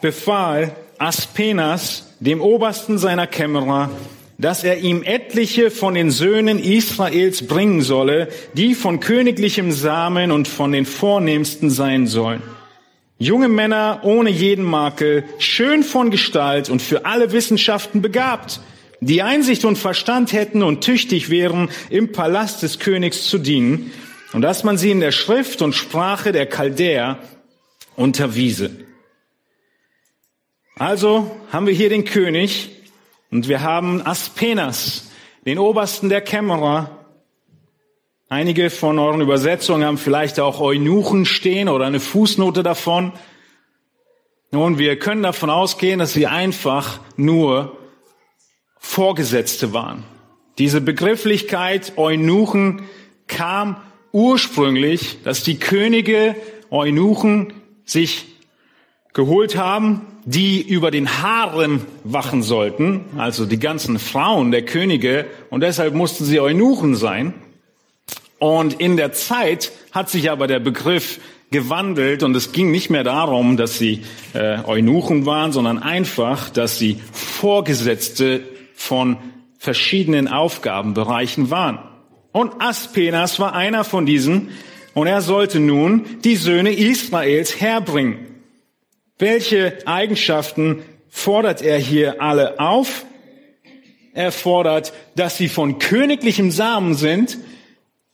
befahl 0.00 0.74
Aspenas, 0.98 2.16
dem 2.20 2.40
Obersten 2.40 2.98
seiner 2.98 3.26
Kämmerer, 3.26 3.90
dass 4.38 4.64
er 4.64 4.78
ihm 4.78 5.02
etliche 5.02 5.70
von 5.70 5.94
den 5.94 6.10
Söhnen 6.10 6.58
Israels 6.58 7.46
bringen 7.46 7.82
solle, 7.82 8.28
die 8.54 8.74
von 8.74 9.00
königlichem 9.00 9.70
Samen 9.70 10.32
und 10.32 10.48
von 10.48 10.72
den 10.72 10.86
vornehmsten 10.86 11.70
sein 11.70 12.06
sollen. 12.06 12.42
Junge 13.18 13.48
Männer 13.48 14.00
ohne 14.02 14.30
jeden 14.30 14.64
Makel, 14.64 15.24
schön 15.38 15.82
von 15.82 16.10
Gestalt 16.10 16.70
und 16.70 16.80
für 16.80 17.04
alle 17.04 17.32
Wissenschaften 17.32 18.00
begabt, 18.00 18.60
die 19.00 19.22
Einsicht 19.22 19.64
und 19.64 19.76
Verstand 19.76 20.32
hätten 20.32 20.62
und 20.62 20.82
tüchtig 20.82 21.30
wären, 21.30 21.70
im 21.88 22.12
Palast 22.12 22.62
des 22.62 22.78
Königs 22.78 23.24
zu 23.24 23.38
dienen, 23.38 23.92
und 24.32 24.42
dass 24.42 24.62
man 24.62 24.78
sie 24.78 24.92
in 24.92 25.00
der 25.00 25.10
Schrift 25.10 25.60
und 25.60 25.74
Sprache 25.74 26.30
der 26.30 26.46
Chaldäer 26.46 27.18
unterwiese. 27.96 28.70
Also 30.76 31.30
haben 31.50 31.66
wir 31.66 31.74
hier 31.74 31.88
den 31.88 32.04
König, 32.04 32.70
und 33.30 33.48
wir 33.48 33.62
haben 33.62 34.04
Aspenas, 34.06 35.10
den 35.46 35.58
Obersten 35.58 36.08
der 36.08 36.20
Kämmerer. 36.20 37.06
Einige 38.28 38.70
von 38.70 38.98
euren 38.98 39.20
Übersetzungen 39.20 39.84
haben 39.84 39.98
vielleicht 39.98 40.38
auch 40.38 40.60
Eunuchen 40.60 41.26
stehen 41.26 41.68
oder 41.68 41.86
eine 41.86 42.00
Fußnote 42.00 42.62
davon. 42.62 43.12
Nun, 44.52 44.78
wir 44.78 44.98
können 44.98 45.22
davon 45.22 45.50
ausgehen, 45.50 45.98
dass 45.98 46.12
sie 46.12 46.26
einfach 46.26 47.00
nur 47.16 47.79
Vorgesetzte 48.80 49.72
waren. 49.72 50.02
Diese 50.58 50.80
Begrifflichkeit 50.80 51.92
Eunuchen 51.96 52.82
kam 53.28 53.76
ursprünglich, 54.10 55.18
dass 55.22 55.44
die 55.44 55.58
Könige 55.58 56.34
Eunuchen 56.70 57.52
sich 57.84 58.26
geholt 59.12 59.56
haben, 59.56 60.02
die 60.24 60.60
über 60.60 60.90
den 60.90 61.22
Harem 61.22 61.82
wachen 62.04 62.42
sollten, 62.42 63.04
also 63.16 63.46
die 63.46 63.58
ganzen 63.58 63.98
Frauen 63.98 64.50
der 64.50 64.64
Könige, 64.64 65.26
und 65.50 65.62
deshalb 65.62 65.94
mussten 65.94 66.24
sie 66.24 66.40
Eunuchen 66.40 66.94
sein. 66.94 67.34
Und 68.38 68.80
in 68.80 68.96
der 68.96 69.12
Zeit 69.12 69.72
hat 69.92 70.08
sich 70.08 70.30
aber 70.30 70.46
der 70.46 70.60
Begriff 70.60 71.20
gewandelt 71.50 72.22
und 72.22 72.34
es 72.36 72.52
ging 72.52 72.70
nicht 72.70 72.90
mehr 72.90 73.04
darum, 73.04 73.56
dass 73.56 73.78
sie 73.78 74.02
äh, 74.34 74.62
Eunuchen 74.64 75.26
waren, 75.26 75.52
sondern 75.52 75.78
einfach, 75.78 76.48
dass 76.48 76.78
sie 76.78 77.00
Vorgesetzte 77.12 78.42
von 78.80 79.18
verschiedenen 79.58 80.26
Aufgabenbereichen 80.26 81.50
waren. 81.50 81.78
Und 82.32 82.62
Aspenas 82.62 83.38
war 83.38 83.54
einer 83.54 83.84
von 83.84 84.06
diesen 84.06 84.48
und 84.94 85.06
er 85.06 85.20
sollte 85.20 85.60
nun 85.60 86.06
die 86.24 86.36
Söhne 86.36 86.72
Israels 86.72 87.60
herbringen. 87.60 88.42
Welche 89.18 89.78
Eigenschaften 89.86 90.82
fordert 91.10 91.60
er 91.60 91.78
hier 91.78 92.22
alle 92.22 92.58
auf? 92.58 93.04
Er 94.14 94.32
fordert, 94.32 94.94
dass 95.14 95.36
sie 95.36 95.48
von 95.48 95.78
königlichem 95.78 96.50
Samen 96.50 96.94
sind, 96.94 97.36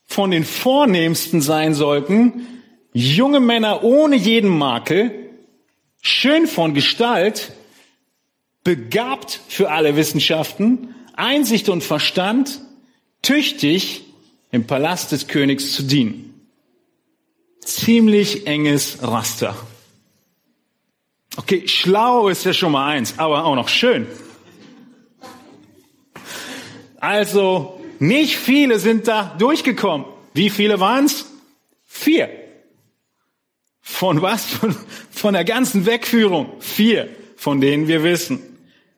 von 0.04 0.32
den 0.32 0.44
Vornehmsten 0.44 1.40
sein 1.40 1.74
sollten, 1.74 2.46
junge 2.92 3.40
Männer 3.40 3.84
ohne 3.84 4.16
jeden 4.16 4.50
Makel, 4.50 5.12
schön 6.02 6.48
von 6.48 6.74
Gestalt, 6.74 7.52
begabt 8.66 9.40
für 9.46 9.70
alle 9.70 9.94
Wissenschaften, 9.94 10.92
Einsicht 11.14 11.68
und 11.68 11.84
Verstand, 11.84 12.60
tüchtig 13.22 14.02
im 14.50 14.66
Palast 14.66 15.12
des 15.12 15.28
Königs 15.28 15.72
zu 15.72 15.84
dienen. 15.84 16.48
Ziemlich 17.60 18.48
enges 18.48 18.98
Raster. 19.02 19.56
Okay, 21.36 21.68
schlau 21.68 22.28
ist 22.28 22.44
ja 22.44 22.52
schon 22.52 22.72
mal 22.72 22.88
eins, 22.88 23.20
aber 23.20 23.44
auch 23.44 23.54
noch 23.54 23.68
schön. 23.68 24.08
Also, 26.98 27.80
nicht 28.00 28.36
viele 28.36 28.80
sind 28.80 29.06
da 29.06 29.36
durchgekommen. 29.38 30.08
Wie 30.34 30.50
viele 30.50 30.80
waren's? 30.80 31.26
Vier. 31.84 32.30
Von 33.80 34.22
was? 34.22 34.44
Von, 34.44 34.74
von 35.12 35.34
der 35.34 35.44
ganzen 35.44 35.86
Wegführung. 35.86 36.60
Vier, 36.60 37.08
von 37.36 37.60
denen 37.60 37.86
wir 37.86 38.02
wissen. 38.02 38.55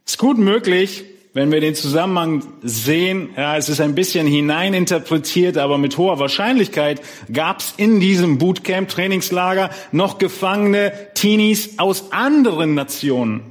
Ist 0.08 0.16
gut 0.16 0.38
möglich, 0.38 1.04
wenn 1.34 1.52
wir 1.52 1.60
den 1.60 1.74
Zusammenhang 1.74 2.42
sehen, 2.62 3.28
ja, 3.36 3.58
es 3.58 3.68
ist 3.68 3.78
ein 3.78 3.94
bisschen 3.94 4.26
hineininterpretiert, 4.26 5.58
aber 5.58 5.76
mit 5.76 5.98
hoher 5.98 6.18
Wahrscheinlichkeit 6.18 7.02
gab 7.30 7.60
es 7.60 7.74
in 7.76 8.00
diesem 8.00 8.38
Bootcamp, 8.38 8.88
Trainingslager 8.88 9.68
noch 9.92 10.16
gefangene 10.16 10.94
Teenies 11.12 11.78
aus 11.78 12.10
anderen 12.10 12.74
Nationen. 12.74 13.42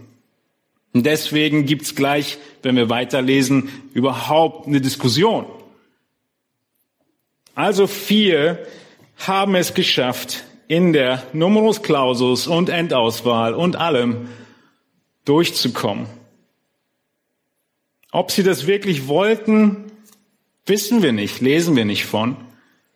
Und 0.93 1.06
deswegen 1.06 1.67
gibt's 1.67 1.93
gleich, 1.93 2.39
wenn 2.63 2.76
wir 2.76 2.89
weiterlesen, 2.89 3.70
überhaupt 3.93 4.65
eine 4.65 4.82
Diskussion. 4.82 5.46
Also 7.54 7.86
vier 7.86 8.65
haben 9.17 9.54
es 9.54 9.76
geschafft, 9.76 10.43
in 10.67 10.91
der 10.91 11.22
Numerus 11.34 11.84
Clausus 11.84 12.48
und 12.48 12.70
Endauswahl 12.70 13.54
und 13.54 13.76
allem 13.76 14.30
durchzukommen. 15.24 16.16
Ob 18.12 18.32
sie 18.32 18.43
das 18.43 18.67
wirklich 18.67 19.08
wollten, 19.08 19.91
wissen 20.65 21.04
wir 21.04 21.12
nicht, 21.12 21.41
lesen 21.41 21.76
wir 21.76 21.86
nicht 21.86 22.06
von. 22.06 22.38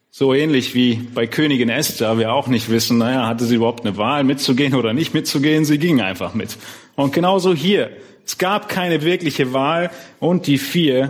So 0.10 0.34
ähnlich 0.34 0.76
wie 0.76 0.96
bei 0.96 1.26
Königin 1.28 1.70
Esther, 1.70 2.18
wir 2.18 2.34
auch 2.34 2.48
nicht 2.48 2.70
wissen, 2.70 2.98
naja, 2.98 3.28
hatte 3.28 3.46
sie 3.46 3.56
überhaupt 3.56 3.86
eine 3.86 3.98
Wahl 3.98 4.24
mitzugehen 4.24 4.76
oder 4.76 4.94
nicht 4.94 5.14
mitzugehen, 5.14 5.64
sie 5.64 5.78
ging 5.78 6.02
einfach 6.02 6.34
mit. 6.34 6.58
Und 6.96 7.14
genauso 7.14 7.54
hier, 7.54 7.92
es 8.26 8.38
gab 8.38 8.70
keine 8.70 9.04
wirkliche 9.04 9.54
Wahl 9.54 9.90
und 10.20 10.48
die 10.48 10.58
vier 10.58 11.10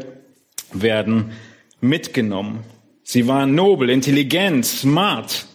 werden 0.71 1.31
mitgenommen. 1.79 2.59
Sie 3.03 3.27
waren 3.27 3.55
nobel, 3.55 3.89
intelligent, 3.89 4.65
smart, 4.65 5.47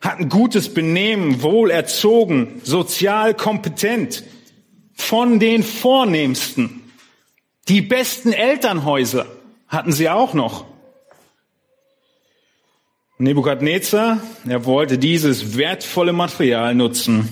hatten 0.00 0.28
gutes 0.28 0.72
Benehmen, 0.72 1.42
wohl 1.42 1.70
erzogen, 1.70 2.60
sozial 2.62 3.34
kompetent, 3.34 4.24
von 4.94 5.40
den 5.40 5.62
Vornehmsten. 5.62 6.79
Die 7.70 7.82
besten 7.82 8.32
Elternhäuser 8.32 9.26
hatten 9.68 9.92
sie 9.92 10.08
auch 10.08 10.34
noch. 10.34 10.64
Nebukadnezar, 13.18 14.18
er 14.44 14.64
wollte 14.64 14.98
dieses 14.98 15.56
wertvolle 15.56 16.12
Material 16.12 16.74
nutzen 16.74 17.28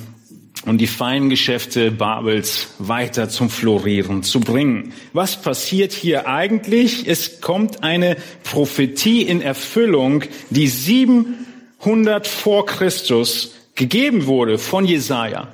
und 0.64 0.78
die 0.78 0.86
feinen 0.86 1.28
Geschäfte 1.28 1.90
Babels 1.90 2.68
weiter 2.78 3.28
zum 3.28 3.50
Florieren 3.50 4.22
zu 4.22 4.38
bringen. 4.38 4.92
Was 5.12 5.42
passiert 5.42 5.90
hier 5.90 6.28
eigentlich? 6.28 7.08
Es 7.08 7.40
kommt 7.40 7.82
eine 7.82 8.16
Prophetie 8.44 9.22
in 9.22 9.42
Erfüllung, 9.42 10.22
die 10.50 10.68
700 10.68 12.28
vor 12.28 12.64
Christus 12.64 13.54
gegeben 13.74 14.26
wurde 14.26 14.58
von 14.58 14.84
Jesaja. 14.84 15.48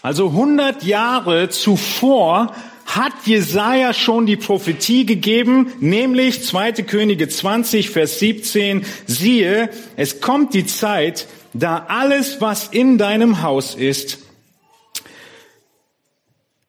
Also 0.00 0.28
100 0.28 0.82
Jahre 0.82 1.50
zuvor 1.50 2.54
hat 2.96 3.12
Jesaja 3.24 3.92
schon 3.92 4.26
die 4.26 4.36
Prophetie 4.36 5.06
gegeben, 5.06 5.72
nämlich 5.80 6.42
2. 6.42 6.72
Könige 6.82 7.28
20, 7.28 7.90
Vers 7.90 8.18
17, 8.18 8.84
siehe, 9.06 9.70
es 9.96 10.20
kommt 10.20 10.54
die 10.54 10.66
Zeit, 10.66 11.26
da 11.52 11.86
alles, 11.88 12.40
was 12.40 12.68
in 12.68 12.98
deinem 12.98 13.42
Haus 13.42 13.74
ist 13.74 14.18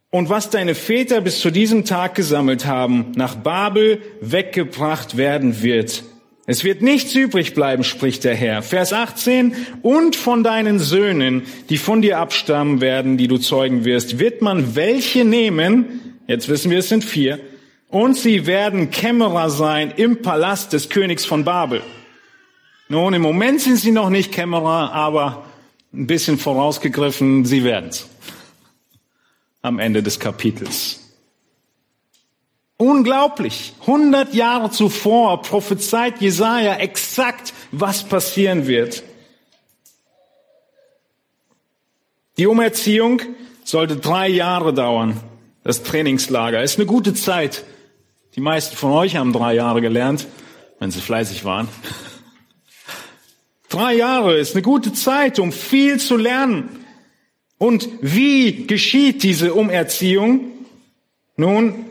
und 0.10 0.29
was 0.29 0.49
deine 0.49 0.75
Väter 0.75 1.21
bis 1.21 1.39
zu 1.39 1.51
diesem 1.51 1.86
Tag 1.86 2.15
gesammelt 2.15 2.65
haben, 2.65 3.12
nach 3.15 3.36
Babel 3.36 4.01
weggebracht 4.21 5.17
werden 5.17 5.62
wird. 5.62 6.03
Es 6.47 6.63
wird 6.63 6.81
nichts 6.81 7.15
übrig 7.15 7.53
bleiben, 7.53 7.84
spricht 7.84 8.23
der 8.23 8.36
Herr. 8.36 8.62
Vers 8.62 8.93
18. 8.93 9.55
Und 9.84 10.15
von 10.15 10.43
deinen 10.43 10.79
Söhnen, 10.79 11.43
die 11.69 11.77
von 11.77 12.01
dir 12.01 12.17
abstammen 12.17 12.81
werden, 12.81 13.17
die 13.17 13.27
du 13.27 13.38
zeugen 13.38 13.86
wirst, 13.86 14.19
wird 14.19 14.41
man 14.41 14.75
welche 14.75 15.23
nehmen, 15.23 16.11
jetzt 16.32 16.48
wissen 16.50 16.72
wir, 16.72 16.80
es 16.80 16.89
sind 16.89 17.04
vier, 17.04 17.39
und 17.89 18.15
sie 18.15 18.48
werden 18.48 18.89
Kämmerer 18.89 19.50
sein 19.50 19.91
im 19.91 20.22
Palast 20.22 20.72
des 20.74 20.89
Königs 20.89 21.26
von 21.26 21.44
Babel. 21.44 21.82
Nun, 22.88 23.13
im 23.13 23.22
Moment 23.22 23.62
sind 23.62 23.76
sie 23.76 23.91
noch 23.91 24.10
nicht 24.10 24.32
Kämmerer, 24.32 24.94
aber 24.94 25.46
ein 25.94 26.08
bisschen 26.08 26.39
vorausgegriffen, 26.39 27.46
sie 27.46 27.63
werden's. 27.63 28.08
Am 29.62 29.78
Ende 29.78 30.02
des 30.02 30.20
Kapitels. 30.20 31.00
Unglaublich. 32.78 33.74
100 33.82 34.34
Jahre 34.34 34.72
zuvor 34.72 35.41
prophezeit 35.41 36.20
Jesaja 36.20 36.78
exakt, 36.78 37.54
was 37.72 38.04
passieren 38.04 38.67
wird. 38.67 39.04
Die 42.38 42.48
Umerziehung 42.48 43.22
sollte 43.63 43.98
drei 43.98 44.30
Jahre 44.30 44.74
dauern. 44.74 45.20
Das 45.63 45.84
Trainingslager 45.84 46.63
ist 46.63 46.78
eine 46.78 46.88
gute 46.88 47.13
Zeit. 47.13 47.63
Die 48.36 48.41
meisten 48.41 48.76
von 48.76 48.91
euch 48.91 49.15
haben 49.15 49.32
drei 49.32 49.54
Jahre 49.54 49.82
gelernt, 49.82 50.26
wenn 50.80 50.89
sie 50.89 51.02
fleißig 51.02 51.45
waren. 51.45 51.67
Drei 53.69 53.93
Jahre 53.93 54.38
ist 54.38 54.54
eine 54.54 54.63
gute 54.63 54.91
Zeit, 54.91 55.39
um 55.39 55.54
viel 55.54 55.97
zu 55.97 56.17
lernen. 56.17 56.86
Und 57.58 57.88
wie 58.02 58.67
geschieht 58.67 59.24
diese 59.24 59.54
Umerziehung? 59.54 60.52
Nun, 61.38 61.86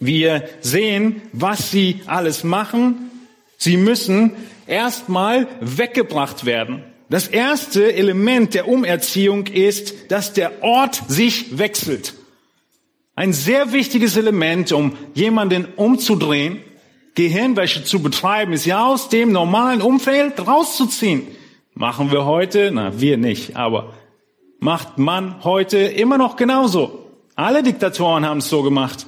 wir 0.00 0.48
sehen, 0.62 1.20
was 1.32 1.70
sie 1.70 2.00
alles 2.06 2.44
machen. 2.44 3.10
Sie 3.58 3.76
müssen 3.76 4.32
erstmal 4.66 5.48
weggebracht 5.60 6.46
werden. 6.46 6.82
Das 7.10 7.28
erste 7.28 7.92
Element 7.92 8.54
der 8.54 8.66
Umerziehung 8.66 9.48
ist, 9.48 10.10
dass 10.10 10.32
der 10.32 10.62
Ort 10.62 11.02
sich 11.08 11.58
wechselt. 11.58 12.14
Ein 13.18 13.32
sehr 13.32 13.72
wichtiges 13.72 14.18
Element, 14.18 14.72
um 14.72 14.92
jemanden 15.14 15.66
umzudrehen, 15.76 16.60
Gehirnwäsche 17.14 17.82
zu 17.82 18.02
betreiben, 18.02 18.52
ist 18.52 18.66
ja 18.66 18.86
aus 18.86 19.08
dem 19.08 19.32
normalen 19.32 19.80
Umfeld 19.80 20.46
rauszuziehen. 20.46 21.22
Machen 21.72 22.12
wir 22.12 22.26
heute, 22.26 22.70
na, 22.72 23.00
wir 23.00 23.16
nicht, 23.16 23.56
aber 23.56 23.94
macht 24.60 24.98
man 24.98 25.42
heute 25.44 25.78
immer 25.78 26.18
noch 26.18 26.36
genauso. 26.36 27.06
Alle 27.34 27.62
Diktatoren 27.62 28.26
haben 28.26 28.38
es 28.38 28.50
so 28.50 28.62
gemacht 28.62 29.06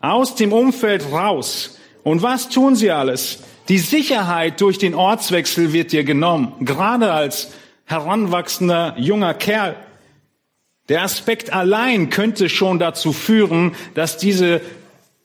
aus 0.00 0.34
dem 0.34 0.52
Umfeld 0.52 1.12
raus. 1.12 1.78
Und 2.04 2.22
was 2.22 2.48
tun 2.48 2.74
sie 2.74 2.90
alles? 2.90 3.42
Die 3.68 3.78
Sicherheit 3.78 4.62
durch 4.62 4.78
den 4.78 4.94
Ortswechsel 4.94 5.74
wird 5.74 5.92
dir 5.92 6.04
genommen, 6.04 6.54
gerade 6.60 7.12
als 7.12 7.52
heranwachsender 7.84 8.94
junger 8.98 9.34
Kerl. 9.34 9.76
Der 10.88 11.02
Aspekt 11.02 11.52
allein 11.52 12.10
könnte 12.10 12.48
schon 12.48 12.78
dazu 12.78 13.12
führen, 13.12 13.74
dass 13.94 14.18
diese 14.18 14.60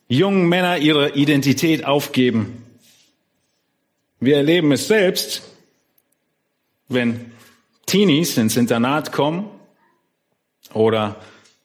jungen 0.07 0.47
Männer 0.47 0.77
ihre 0.77 1.15
Identität 1.15 1.85
aufgeben. 1.85 2.63
Wir 4.19 4.37
erleben 4.37 4.71
es 4.71 4.87
selbst, 4.87 5.43
wenn 6.87 7.31
Teenies 7.85 8.37
ins 8.37 8.57
Internat 8.57 9.11
kommen 9.11 9.49
oder 10.73 11.17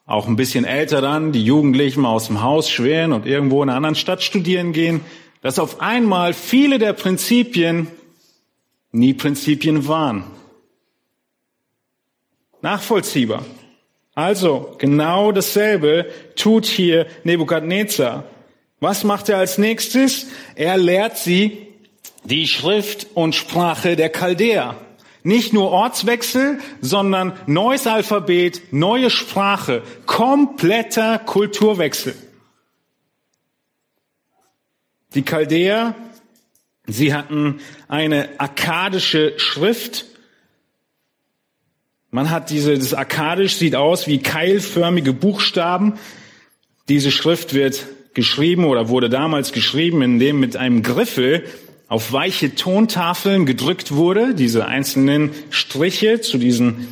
auch 0.04 0.26
ein 0.26 0.36
bisschen 0.36 0.64
älter 0.64 1.00
dann, 1.00 1.32
die 1.32 1.44
Jugendlichen 1.44 2.04
aus 2.04 2.26
dem 2.26 2.42
Haus 2.42 2.68
schweren 2.68 3.12
und 3.12 3.26
irgendwo 3.26 3.62
in 3.62 3.68
einer 3.68 3.76
anderen 3.76 3.94
Stadt 3.94 4.22
studieren 4.22 4.72
gehen, 4.72 5.00
dass 5.40 5.58
auf 5.58 5.80
einmal 5.80 6.34
viele 6.34 6.78
der 6.78 6.92
Prinzipien 6.92 7.88
nie 8.90 9.14
Prinzipien 9.14 9.88
waren. 9.88 10.24
Nachvollziehbar. 12.60 13.44
Also, 14.14 14.74
genau 14.78 15.32
dasselbe 15.32 16.06
tut 16.36 16.66
hier 16.66 17.06
Nebukadnezar. 17.24 18.24
Was 18.80 19.04
macht 19.04 19.28
er 19.28 19.38
als 19.38 19.58
nächstes? 19.58 20.26
Er 20.54 20.76
lehrt 20.76 21.16
sie 21.16 21.68
die 22.24 22.46
Schrift 22.46 23.06
und 23.14 23.34
Sprache 23.34 23.96
der 23.96 24.10
Chaldäer. 24.10 24.76
Nicht 25.22 25.52
nur 25.52 25.70
Ortswechsel, 25.70 26.58
sondern 26.80 27.38
neues 27.46 27.86
Alphabet, 27.86 28.72
neue 28.72 29.08
Sprache, 29.08 29.82
kompletter 30.04 31.18
Kulturwechsel. 31.18 32.14
Die 35.14 35.22
Chaldäer, 35.22 35.94
sie 36.86 37.14
hatten 37.14 37.60
eine 37.86 38.28
akkadische 38.38 39.38
Schrift. 39.38 40.06
Man 42.14 42.28
hat 42.28 42.50
diese, 42.50 42.76
das 42.76 42.92
akkadisch 42.92 43.56
sieht 43.56 43.74
aus 43.74 44.06
wie 44.06 44.18
keilförmige 44.18 45.14
Buchstaben. 45.14 45.94
Diese 46.90 47.10
Schrift 47.10 47.54
wird 47.54 47.86
geschrieben 48.12 48.66
oder 48.66 48.90
wurde 48.90 49.08
damals 49.08 49.52
geschrieben, 49.52 50.02
indem 50.02 50.38
mit 50.38 50.54
einem 50.54 50.82
Griffel 50.82 51.44
auf 51.88 52.12
weiche 52.12 52.54
Tontafeln 52.54 53.46
gedrückt 53.46 53.92
wurde, 53.92 54.34
diese 54.34 54.66
einzelnen 54.66 55.30
Striche 55.48 56.20
zu 56.20 56.36
diesen, 56.36 56.86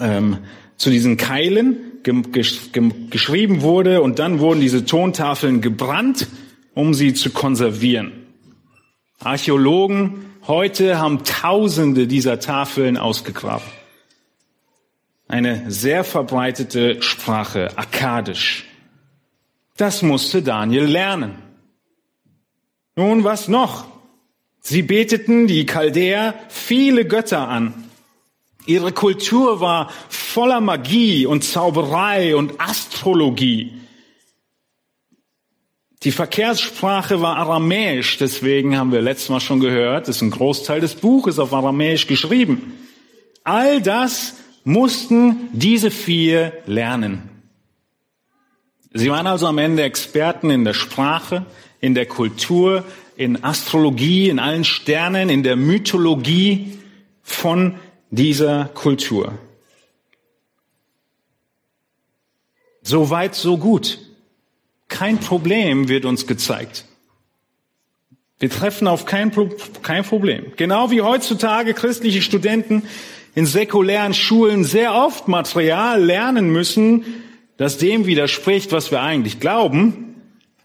ähm, 0.00 0.38
zu 0.76 0.90
diesen 0.90 1.16
Keilen 1.18 1.76
geschrieben 2.02 3.62
wurde 3.62 4.02
und 4.02 4.18
dann 4.18 4.40
wurden 4.40 4.60
diese 4.60 4.84
Tontafeln 4.84 5.60
gebrannt, 5.60 6.26
um 6.74 6.94
sie 6.94 7.14
zu 7.14 7.30
konservieren. 7.30 8.10
Archäologen 9.20 10.24
heute 10.48 10.98
haben 10.98 11.22
Tausende 11.22 12.08
dieser 12.08 12.40
Tafeln 12.40 12.96
ausgegraben. 12.96 13.81
Eine 15.32 15.70
sehr 15.70 16.04
verbreitete 16.04 17.00
Sprache, 17.00 17.70
akkadisch. 17.76 18.66
Das 19.78 20.02
musste 20.02 20.42
Daniel 20.42 20.84
lernen. 20.84 21.36
Nun, 22.96 23.24
was 23.24 23.48
noch? 23.48 23.86
Sie 24.60 24.82
beteten, 24.82 25.46
die 25.46 25.64
Chaldäer, 25.64 26.34
viele 26.50 27.06
Götter 27.06 27.48
an. 27.48 27.72
Ihre 28.66 28.92
Kultur 28.92 29.62
war 29.62 29.90
voller 30.10 30.60
Magie 30.60 31.24
und 31.24 31.44
Zauberei 31.44 32.36
und 32.36 32.60
Astrologie. 32.60 33.72
Die 36.02 36.12
Verkehrssprache 36.12 37.22
war 37.22 37.38
aramäisch, 37.38 38.18
deswegen 38.18 38.76
haben 38.76 38.92
wir 38.92 39.00
letztes 39.00 39.30
Mal 39.30 39.40
schon 39.40 39.60
gehört, 39.60 40.08
ist 40.08 40.20
ein 40.20 40.30
Großteil 40.30 40.82
des 40.82 40.96
Buches 40.96 41.38
auf 41.38 41.54
aramäisch 41.54 42.06
geschrieben. 42.06 42.74
All 43.44 43.80
das 43.80 44.34
mussten 44.64 45.48
diese 45.52 45.90
vier 45.90 46.52
lernen. 46.66 47.28
Sie 48.92 49.10
waren 49.10 49.26
also 49.26 49.46
am 49.46 49.58
Ende 49.58 49.82
Experten 49.82 50.50
in 50.50 50.64
der 50.64 50.74
Sprache, 50.74 51.46
in 51.80 51.94
der 51.94 52.06
Kultur, 52.06 52.84
in 53.16 53.42
Astrologie, 53.42 54.28
in 54.28 54.38
allen 54.38 54.64
Sternen, 54.64 55.28
in 55.28 55.42
der 55.42 55.56
Mythologie 55.56 56.78
von 57.22 57.76
dieser 58.10 58.66
Kultur. 58.66 59.38
So 62.82 63.10
weit, 63.10 63.34
so 63.34 63.58
gut. 63.58 63.98
Kein 64.88 65.18
Problem 65.18 65.88
wird 65.88 66.04
uns 66.04 66.26
gezeigt. 66.26 66.84
Wir 68.38 68.50
treffen 68.50 68.88
auf 68.88 69.06
kein, 69.06 69.32
kein 69.82 70.04
Problem. 70.04 70.52
Genau 70.56 70.90
wie 70.90 71.00
heutzutage 71.00 71.74
christliche 71.74 72.22
Studenten 72.22 72.82
in 73.34 73.46
säkulären 73.46 74.14
Schulen 74.14 74.64
sehr 74.64 74.94
oft 74.94 75.28
Material 75.28 76.02
lernen 76.02 76.50
müssen, 76.50 77.04
das 77.56 77.78
dem 77.78 78.06
widerspricht, 78.06 78.72
was 78.72 78.90
wir 78.90 79.00
eigentlich 79.02 79.40
glauben, 79.40 80.12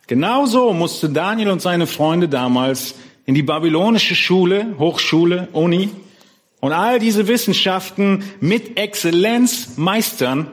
Genauso 0.08 0.72
musste 0.72 1.10
Daniel 1.10 1.50
und 1.50 1.62
seine 1.62 1.86
Freunde 1.86 2.30
damals 2.30 2.96
in 3.26 3.36
die 3.36 3.44
babylonische 3.44 4.16
Schule, 4.16 4.76
Hochschule, 4.80 5.50
Uni 5.52 5.90
und 6.62 6.72
all 6.72 6.98
diese 6.98 7.28
Wissenschaften 7.28 8.24
mit 8.40 8.80
Exzellenz 8.80 9.78
meistern. 9.78 10.48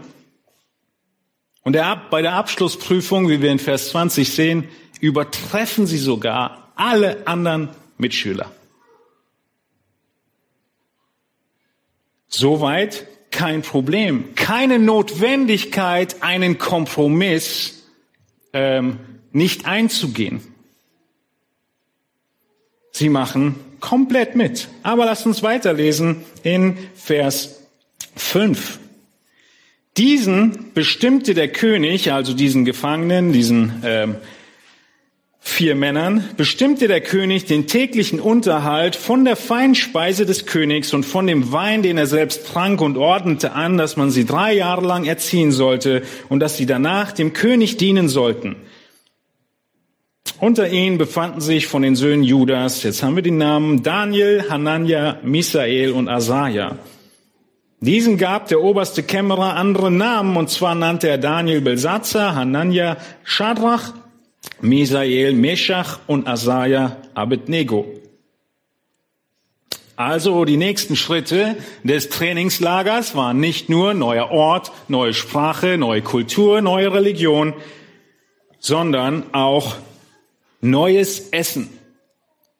Und 1.62 1.79
bei 2.11 2.20
der 2.20 2.35
Abschlussprüfung, 2.35 3.29
wie 3.29 3.40
wir 3.40 3.53
in 3.53 3.61
Vers 3.61 3.90
20 3.90 4.29
sehen, 4.29 4.64
übertreffen 5.00 5.87
sie 5.87 5.98
sogar 5.98 6.72
alle 6.74 7.24
anderen 7.29 7.68
Mitschüler. 7.96 8.50
Soweit 12.37 13.07
kein 13.31 13.62
Problem, 13.62 14.35
keine 14.35 14.81
Notwendigkeit, 14.81 16.20
einen 16.20 16.59
Kompromiss 16.59 17.85
ähm, 18.53 18.99
nicht 19.31 19.66
einzugehen. 19.66 20.40
Sie 22.90 23.09
machen 23.09 23.55
komplett 23.79 24.35
mit. 24.35 24.66
Aber 24.83 25.05
lasst 25.05 25.27
uns 25.27 25.44
weiterlesen 25.44 26.25
in 26.42 26.77
Vers 26.97 27.62
5. 28.16 28.81
Diesen 29.97 30.73
bestimmte 30.75 31.35
der 31.35 31.53
König, 31.53 32.11
also 32.11 32.35
diesen 32.35 32.64
Gefangenen, 32.64 33.33
diesen 33.33 33.81
ähm, 33.85 34.16
vier 35.46 35.74
Männern, 35.74 36.24
bestimmte 36.38 36.88
der 36.88 37.02
König 37.02 37.44
den 37.44 37.66
täglichen 37.66 38.18
Unterhalt 38.18 38.96
von 38.96 39.26
der 39.26 39.37
Feinspeise 39.37 40.24
des 40.24 40.46
Königs 40.46 40.94
und 40.94 41.04
von 41.04 41.26
dem 41.26 41.52
Wein, 41.52 41.83
den 41.83 41.98
er 41.98 42.07
selbst 42.07 42.46
trank 42.48 42.80
und 42.80 42.96
ordnete 42.96 43.52
an, 43.52 43.76
dass 43.76 43.96
man 43.96 44.11
sie 44.11 44.24
drei 44.24 44.54
Jahre 44.54 44.85
lang 44.85 45.04
erziehen 45.04 45.52
sollte 45.52 46.02
und 46.30 46.40
dass 46.40 46.57
sie 46.57 46.64
danach 46.64 47.12
dem 47.12 47.35
König 47.35 47.76
dienen 47.76 48.09
sollten. 48.09 48.57
Unter 50.40 50.70
ihnen 50.70 50.96
befanden 50.96 51.42
sich 51.42 51.66
von 51.66 51.83
den 51.83 51.94
Söhnen 51.94 52.24
Judas, 52.24 52.83
jetzt 52.83 53.02
haben 53.02 53.14
wir 53.14 53.22
die 53.22 53.30
Namen 53.30 53.83
Daniel, 53.83 54.46
Hanania, 54.48 55.18
Misael 55.22 55.92
und 55.92 56.09
Asaja. 56.09 56.78
Diesen 57.80 58.16
gab 58.16 58.48
der 58.48 58.62
oberste 58.62 59.02
Kämmerer 59.02 59.57
andere 59.57 59.90
Namen, 59.90 60.38
und 60.38 60.48
zwar 60.48 60.74
nannte 60.74 61.09
er 61.09 61.18
Daniel 61.18 61.61
Belsatzer, 61.61 62.35
Hanania, 62.35 62.96
Shadrach, 63.24 63.92
Misael, 64.64 65.35
Meshach 65.35 66.00
und 66.07 66.27
Asaja 66.27 66.96
Abednego. 67.12 67.87
Also 69.94 70.46
die 70.46 70.57
nächsten 70.57 70.96
Schritte 70.96 71.57
des 71.83 72.09
Trainingslagers 72.09 73.14
waren 73.14 73.38
nicht 73.38 73.68
nur 73.68 73.92
neuer 73.92 74.31
Ort, 74.31 74.72
neue 74.88 75.12
Sprache, 75.12 75.77
neue 75.77 76.00
Kultur, 76.00 76.62
neue 76.62 76.92
Religion, 76.92 77.53
sondern 78.59 79.35
auch 79.35 79.77
neues 80.62 81.29
Essen. 81.29 81.68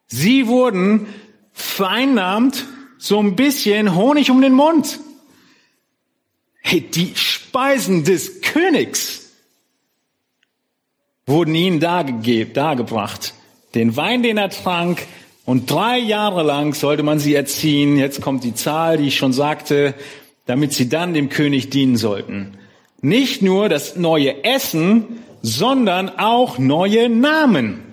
Sie 0.07 0.47
wurden 0.47 1.07
vereinnahmt, 1.53 2.67
so 2.99 3.19
ein 3.19 3.35
bisschen 3.35 3.95
Honig 3.95 4.31
um 4.31 4.43
den 4.43 4.53
Mund. 4.53 5.01
Hey, 6.61 6.83
die 6.83 7.13
Speisen 7.17 8.05
des 8.05 8.43
Königs 8.43 9.24
wurden 11.27 11.55
ihnen 11.55 11.81
dargebracht. 11.81 13.35
Den 13.75 13.97
Wein, 13.97 14.23
den 14.23 14.37
er 14.37 14.51
trank, 14.51 15.07
und 15.47 15.71
drei 15.71 15.99
Jahre 15.99 16.43
lang 16.43 16.75
sollte 16.75 17.03
man 17.03 17.19
sie 17.19 17.35
erziehen. 17.35 17.99
Jetzt 17.99 18.23
kommt 18.23 18.45
die 18.45 18.55
Zahl, 18.55 18.97
die 18.97 19.09
ich 19.09 19.17
schon 19.17 19.33
sagte, 19.35 19.95
damit 20.47 20.73
sie 20.73 20.89
dann 20.89 21.13
dem 21.13 21.29
König 21.29 21.71
dienen 21.71 21.97
sollten. 21.97 22.57
Nicht 23.03 23.43
nur 23.43 23.69
das 23.69 23.97
neue 23.97 24.45
Essen, 24.45 25.19
sondern 25.43 26.09
auch 26.19 26.57
neue 26.59 27.11
Namen. 27.11 27.93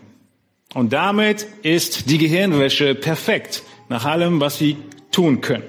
Und 0.74 0.94
damit 0.94 1.46
ist 1.64 2.10
die 2.10 2.18
Gehirnwäsche 2.18 2.96
perfekt 2.96 3.64
nach 3.90 4.06
allem, 4.06 4.40
was 4.40 4.58
sie 4.58 4.78
tun 5.12 5.42
können. 5.42 5.66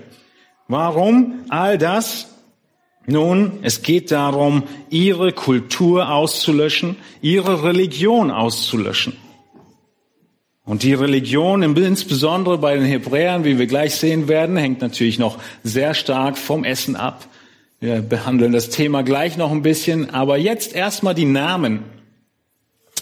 Warum 0.68 1.40
all 1.48 1.76
das? 1.76 2.31
Nun, 3.06 3.58
es 3.62 3.82
geht 3.82 4.10
darum, 4.12 4.62
ihre 4.88 5.32
Kultur 5.32 6.10
auszulöschen, 6.10 6.96
ihre 7.20 7.64
Religion 7.64 8.30
auszulöschen. 8.30 9.14
Und 10.64 10.84
die 10.84 10.94
Religion, 10.94 11.62
insbesondere 11.62 12.58
bei 12.58 12.76
den 12.76 12.84
Hebräern, 12.84 13.44
wie 13.44 13.58
wir 13.58 13.66
gleich 13.66 13.96
sehen 13.96 14.28
werden, 14.28 14.56
hängt 14.56 14.80
natürlich 14.80 15.18
noch 15.18 15.38
sehr 15.64 15.94
stark 15.94 16.38
vom 16.38 16.62
Essen 16.62 16.94
ab. 16.94 17.26
Wir 17.80 18.00
behandeln 18.00 18.52
das 18.52 18.68
Thema 18.68 19.02
gleich 19.02 19.36
noch 19.36 19.50
ein 19.50 19.62
bisschen, 19.62 20.10
aber 20.10 20.38
jetzt 20.38 20.72
erstmal 20.72 21.16
die 21.16 21.24
Namen. 21.24 21.80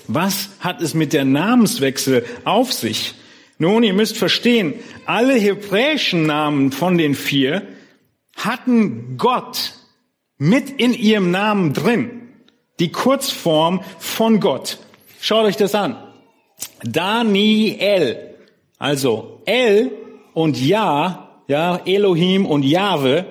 Was 0.08 0.48
hat 0.60 0.80
es 0.80 0.94
mit 0.94 1.12
der 1.12 1.26
Namenswechsel 1.26 2.24
auf 2.44 2.72
sich? 2.72 3.14
Nun, 3.58 3.82
ihr 3.82 3.92
müsst 3.92 4.16
verstehen, 4.16 4.72
alle 5.04 5.34
hebräischen 5.34 6.24
Namen 6.24 6.72
von 6.72 6.96
den 6.96 7.14
vier 7.14 7.62
hatten 8.34 9.18
Gott 9.18 9.74
mit 10.40 10.70
in 10.70 10.94
ihrem 10.94 11.30
Namen 11.30 11.74
drin. 11.74 12.22
Die 12.80 12.90
Kurzform 12.90 13.82
von 13.98 14.40
Gott. 14.40 14.78
Schaut 15.20 15.44
euch 15.44 15.56
das 15.56 15.74
an. 15.74 15.96
Daniel. 16.82 18.16
Also 18.78 19.42
El 19.44 19.92
und 20.32 20.58
Ja, 20.58 21.28
ja, 21.46 21.80
Elohim 21.84 22.46
und 22.46 22.64
Jahwe 22.64 23.26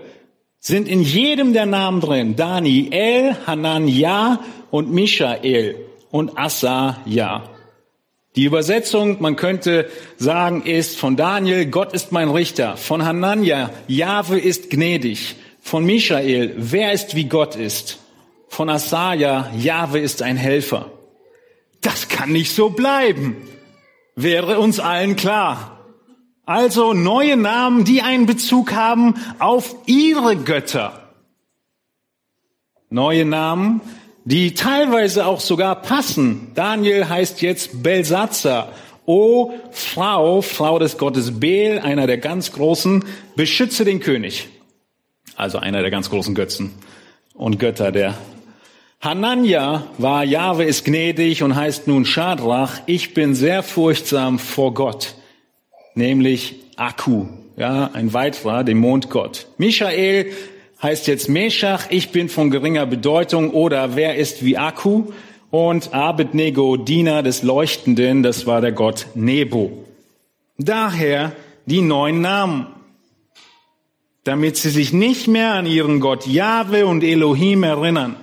sind 0.59 0.87
in 0.87 1.01
jedem 1.01 1.53
der 1.53 1.65
Namen 1.65 1.99
drin. 1.99 2.35
Daniel, 2.35 3.35
Hanania 3.47 4.39
und 4.69 4.91
Michael 4.91 5.77
und 6.11 6.37
Asa-Ja. 6.37 7.49
Die 8.35 8.43
Übersetzung, 8.43 9.17
man 9.19 9.35
könnte 9.35 9.89
sagen, 10.17 10.61
ist 10.61 10.97
von 10.97 11.15
Daniel, 11.15 11.65
Gott 11.65 11.93
ist 11.93 12.11
mein 12.11 12.29
Richter. 12.29 12.77
Von 12.77 13.03
Hanania, 13.03 13.71
Jahwe 13.87 14.37
ist 14.37 14.69
gnädig. 14.69 15.35
Von 15.69 15.85
Michael, 15.85 16.55
wer 16.57 16.93
ist 16.93 17.13
wie 17.13 17.25
Gott 17.25 17.55
ist. 17.55 17.99
Von 18.47 18.71
Asaja, 18.71 19.51
Jahwe 19.55 19.99
ist 19.99 20.23
ein 20.23 20.35
Helfer. 20.35 20.89
Das 21.81 22.09
kann 22.09 22.31
nicht 22.31 22.55
so 22.55 22.71
bleiben. 22.71 23.37
Wäre 24.15 24.57
uns 24.57 24.79
allen 24.79 25.15
klar. 25.15 25.85
Also 26.47 26.93
neue 26.93 27.37
Namen, 27.37 27.83
die 27.83 28.01
einen 28.01 28.25
Bezug 28.25 28.73
haben 28.73 29.13
auf 29.37 29.75
ihre 29.85 30.37
Götter. 30.37 31.11
Neue 32.89 33.25
Namen, 33.25 33.81
die 34.25 34.55
teilweise 34.55 35.27
auch 35.27 35.39
sogar 35.39 35.83
passen. 35.83 36.51
Daniel 36.55 37.09
heißt 37.09 37.43
jetzt 37.43 37.83
Belsatzer. 37.83 38.69
O 39.05 39.53
Frau, 39.69 40.41
Frau 40.41 40.79
des 40.79 40.97
Gottes 40.97 41.39
Bel, 41.39 41.77
einer 41.77 42.07
der 42.07 42.17
ganz 42.17 42.53
großen, 42.53 43.05
beschütze 43.35 43.85
den 43.85 43.99
König. 43.99 44.49
Also 45.39 45.57
einer 45.57 45.81
der 45.81 45.89
ganz 45.89 46.09
großen 46.09 46.35
Götzen 46.35 46.71
und 47.33 47.59
Götter 47.59 47.93
der. 47.93 48.17
Hanania 48.99 49.87
war, 49.97 50.25
Jahwe 50.25 50.65
ist 50.65 50.83
gnädig 50.83 51.43
und 51.43 51.55
heißt 51.55 51.87
nun 51.87 52.03
Schadrach, 52.03 52.81
ich 52.87 53.13
bin 53.13 53.33
sehr 53.35 53.63
furchtsam 53.63 54.37
vor 54.37 54.73
Gott, 54.73 55.15
nämlich 55.95 56.55
Akku, 56.75 57.27
ja, 57.55 57.89
ein 57.93 58.11
weiterer 58.11 58.65
Dämondgott. 58.65 59.47
Michael 59.57 60.33
heißt 60.83 61.07
jetzt 61.07 61.29
Meshach, 61.29 61.85
ich 61.89 62.09
bin 62.09 62.27
von 62.27 62.51
geringer 62.51 62.85
Bedeutung 62.85 63.51
oder 63.51 63.95
wer 63.95 64.17
ist 64.17 64.43
wie 64.43 64.57
Akku? 64.57 65.05
Und 65.51 65.93
Abednego, 65.93 66.75
Diener 66.75 67.23
des 67.23 67.43
Leuchtenden, 67.43 68.23
das 68.23 68.45
war 68.45 68.59
der 68.59 68.73
Gott 68.73 69.07
Nebo. 69.15 69.85
Daher 70.57 71.31
die 71.65 71.81
neuen 71.81 72.19
Namen, 72.19 72.67
damit 74.29 74.57
sie 74.57 74.69
sich 74.69 74.93
nicht 74.93 75.27
mehr 75.27 75.55
an 75.55 75.65
ihren 75.65 75.99
Gott 75.99 76.27
Jahwe 76.27 76.85
und 76.85 77.03
Elohim 77.03 77.63
erinnern. 77.63 78.15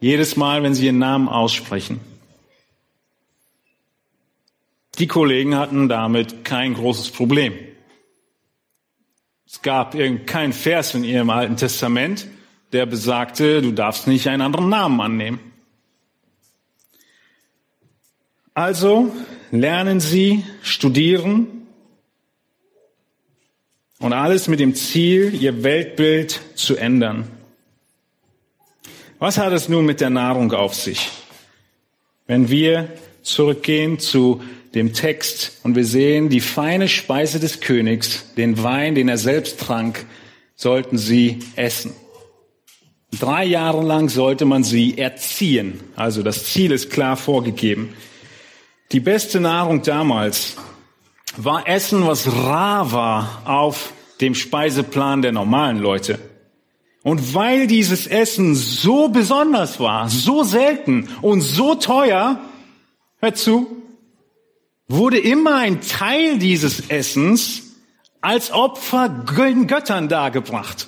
Jedes 0.00 0.34
Mal, 0.34 0.64
wenn 0.64 0.74
sie 0.74 0.86
ihren 0.86 0.98
Namen 0.98 1.28
aussprechen. 1.28 2.00
Die 4.98 5.06
Kollegen 5.06 5.54
hatten 5.54 5.88
damit 5.88 6.44
kein 6.44 6.74
großes 6.74 7.12
Problem. 7.12 7.54
Es 9.46 9.62
gab 9.62 9.96
keinen 10.26 10.52
Vers 10.52 10.96
in 10.96 11.04
ihrem 11.04 11.30
Alten 11.30 11.56
Testament, 11.56 12.26
der 12.72 12.84
besagte, 12.84 13.62
du 13.62 13.70
darfst 13.70 14.08
nicht 14.08 14.26
einen 14.26 14.42
anderen 14.42 14.68
Namen 14.68 15.00
annehmen. 15.00 15.38
Also 18.52 19.14
lernen 19.52 20.00
Sie, 20.00 20.44
studieren 20.64 21.61
und 24.02 24.12
alles 24.12 24.48
mit 24.48 24.60
dem 24.60 24.74
Ziel, 24.74 25.32
Ihr 25.40 25.62
Weltbild 25.62 26.40
zu 26.56 26.76
ändern. 26.76 27.28
Was 29.20 29.38
hat 29.38 29.52
es 29.52 29.68
nun 29.68 29.86
mit 29.86 30.00
der 30.00 30.10
Nahrung 30.10 30.52
auf 30.52 30.74
sich? 30.74 31.08
Wenn 32.26 32.48
wir 32.50 32.88
zurückgehen 33.22 34.00
zu 34.00 34.42
dem 34.74 34.92
Text 34.92 35.60
und 35.62 35.76
wir 35.76 35.84
sehen 35.84 36.28
die 36.28 36.40
feine 36.40 36.88
Speise 36.88 37.38
des 37.38 37.60
Königs, 37.60 38.34
den 38.36 38.60
Wein, 38.64 38.96
den 38.96 39.08
er 39.08 39.18
selbst 39.18 39.60
trank, 39.60 40.04
sollten 40.56 40.98
sie 40.98 41.38
essen. 41.54 41.92
Drei 43.20 43.44
Jahre 43.44 43.84
lang 43.84 44.08
sollte 44.08 44.46
man 44.46 44.64
sie 44.64 44.98
erziehen. 44.98 45.78
Also 45.94 46.24
das 46.24 46.46
Ziel 46.46 46.72
ist 46.72 46.90
klar 46.90 47.16
vorgegeben. 47.16 47.94
Die 48.90 49.00
beste 49.00 49.38
Nahrung 49.38 49.82
damals 49.82 50.56
war 51.36 51.68
Essen, 51.68 52.06
was 52.06 52.26
rar 52.32 52.92
war 52.92 53.42
auf 53.44 53.92
dem 54.20 54.34
Speiseplan 54.34 55.22
der 55.22 55.32
normalen 55.32 55.78
Leute. 55.78 56.18
Und 57.02 57.34
weil 57.34 57.66
dieses 57.66 58.06
Essen 58.06 58.54
so 58.54 59.08
besonders 59.08 59.80
war, 59.80 60.08
so 60.08 60.44
selten 60.44 61.08
und 61.20 61.40
so 61.40 61.74
teuer, 61.74 62.40
hört 63.18 63.38
zu, 63.38 63.66
wurde 64.86 65.18
immer 65.18 65.56
ein 65.56 65.80
Teil 65.80 66.38
dieses 66.38 66.88
Essens 66.90 67.62
als 68.20 68.52
Opfer 68.52 69.08
Göttern 69.08 70.08
dargebracht. 70.08 70.86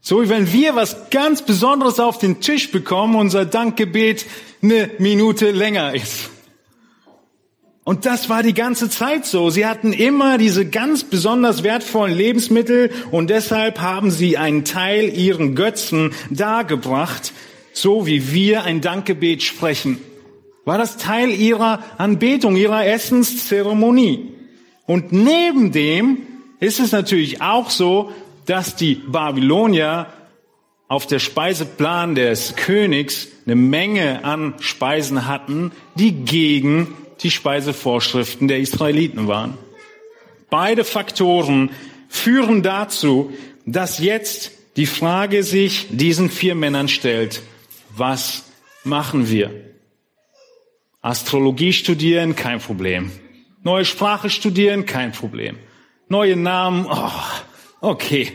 So 0.00 0.22
wie 0.22 0.28
wenn 0.28 0.52
wir 0.52 0.74
was 0.76 1.10
ganz 1.10 1.42
Besonderes 1.42 2.00
auf 2.00 2.18
den 2.18 2.40
Tisch 2.40 2.70
bekommen, 2.70 3.16
unser 3.16 3.44
Dankgebet 3.44 4.26
eine 4.60 4.90
Minute 4.98 5.50
länger 5.50 5.94
ist. 5.94 6.31
Und 7.84 8.06
das 8.06 8.28
war 8.28 8.44
die 8.44 8.54
ganze 8.54 8.88
Zeit 8.88 9.26
so. 9.26 9.50
Sie 9.50 9.66
hatten 9.66 9.92
immer 9.92 10.38
diese 10.38 10.66
ganz 10.66 11.02
besonders 11.02 11.64
wertvollen 11.64 12.16
Lebensmittel 12.16 12.90
und 13.10 13.28
deshalb 13.28 13.80
haben 13.80 14.12
sie 14.12 14.38
einen 14.38 14.64
Teil 14.64 15.08
ihren 15.08 15.56
Götzen 15.56 16.12
dargebracht, 16.30 17.32
so 17.72 18.06
wie 18.06 18.32
wir 18.32 18.62
ein 18.62 18.80
Dankgebet 18.80 19.42
sprechen. 19.42 19.98
War 20.64 20.78
das 20.78 20.96
Teil 20.96 21.30
ihrer 21.30 21.82
Anbetung, 21.98 22.54
ihrer 22.54 22.86
Essenszeremonie. 22.86 24.32
Und 24.86 25.10
neben 25.10 25.72
dem 25.72 26.18
ist 26.60 26.78
es 26.78 26.92
natürlich 26.92 27.42
auch 27.42 27.70
so, 27.70 28.12
dass 28.46 28.76
die 28.76 28.94
Babylonier 28.94 30.06
auf 30.86 31.06
der 31.08 31.18
Speiseplan 31.18 32.14
des 32.14 32.54
Königs 32.54 33.26
eine 33.44 33.56
Menge 33.56 34.24
an 34.24 34.54
Speisen 34.60 35.26
hatten, 35.26 35.72
die 35.96 36.12
gegen 36.12 36.94
die 37.22 37.30
Speisevorschriften 37.30 38.48
der 38.48 38.58
Israeliten 38.58 39.28
waren. 39.28 39.56
Beide 40.50 40.84
Faktoren 40.84 41.70
führen 42.08 42.62
dazu, 42.62 43.32
dass 43.64 43.98
jetzt 43.98 44.52
die 44.76 44.86
Frage 44.86 45.42
sich 45.42 45.86
diesen 45.90 46.30
vier 46.30 46.54
Männern 46.54 46.88
stellt, 46.88 47.42
was 47.96 48.44
machen 48.84 49.30
wir? 49.30 49.50
Astrologie 51.00 51.72
studieren, 51.72 52.36
kein 52.36 52.60
Problem. 52.60 53.10
Neue 53.62 53.84
Sprache 53.84 54.30
studieren, 54.30 54.86
kein 54.86 55.12
Problem. 55.12 55.58
Neue 56.08 56.36
Namen, 56.36 56.86
oh, 56.88 57.10
okay. 57.80 58.32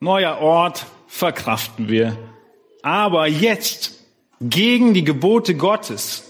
Neuer 0.00 0.38
Ort, 0.38 0.86
verkraften 1.06 1.88
wir. 1.88 2.16
Aber 2.82 3.26
jetzt 3.26 4.04
gegen 4.40 4.92
die 4.92 5.04
Gebote 5.04 5.54
Gottes 5.54 6.25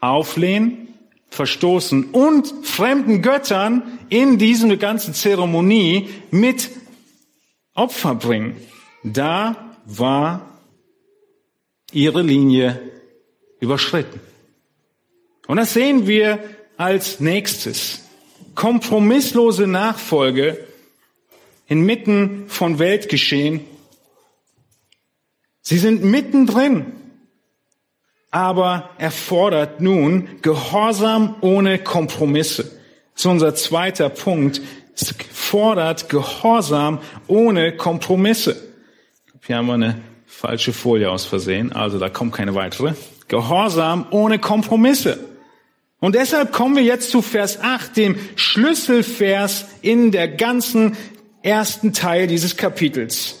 auflehnen, 0.00 0.94
verstoßen 1.30 2.10
und 2.12 2.52
fremden 2.62 3.22
Göttern 3.22 3.98
in 4.08 4.38
diese 4.38 4.76
ganze 4.78 5.12
Zeremonie 5.12 6.08
mit 6.30 6.70
Opfer 7.74 8.14
bringen. 8.14 8.56
Da 9.02 9.74
war 9.84 10.60
ihre 11.92 12.22
Linie 12.22 12.80
überschritten. 13.60 14.20
Und 15.46 15.58
das 15.58 15.74
sehen 15.74 16.06
wir 16.06 16.42
als 16.76 17.20
nächstes. 17.20 18.00
Kompromisslose 18.54 19.66
Nachfolge 19.66 20.66
inmitten 21.66 22.44
von 22.48 22.78
Weltgeschehen. 22.78 23.60
Sie 25.60 25.78
sind 25.78 26.04
mittendrin 26.04 26.92
aber 28.36 28.90
erfordert 28.98 29.80
nun 29.80 30.28
Gehorsam 30.42 31.36
ohne 31.40 31.78
Kompromisse. 31.78 32.64
Das 33.14 33.22
ist 33.22 33.26
unser 33.26 33.54
zweiter 33.54 34.10
Punkt. 34.10 34.60
Es 34.94 35.14
fordert 35.32 36.10
Gehorsam 36.10 36.98
ohne 37.28 37.74
Kompromisse. 37.78 38.56
Hier 39.46 39.56
haben 39.56 39.68
wir 39.68 39.74
eine 39.74 40.02
falsche 40.26 40.74
Folie 40.74 41.10
aus 41.10 41.24
Versehen, 41.24 41.72
also 41.72 41.98
da 41.98 42.10
kommt 42.10 42.34
keine 42.34 42.54
weitere. 42.54 42.92
Gehorsam 43.28 44.04
ohne 44.10 44.38
Kompromisse. 44.38 45.18
Und 45.98 46.14
deshalb 46.14 46.52
kommen 46.52 46.76
wir 46.76 46.82
jetzt 46.82 47.10
zu 47.10 47.22
Vers 47.22 47.62
8, 47.62 47.96
dem 47.96 48.18
Schlüsselvers 48.34 49.64
in 49.80 50.10
der 50.10 50.28
ganzen 50.28 50.94
ersten 51.42 51.94
Teil 51.94 52.26
dieses 52.26 52.58
Kapitels. 52.58 53.40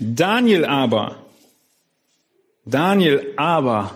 Daniel 0.00 0.64
aber, 0.64 1.23
Daniel 2.64 3.34
aber 3.36 3.94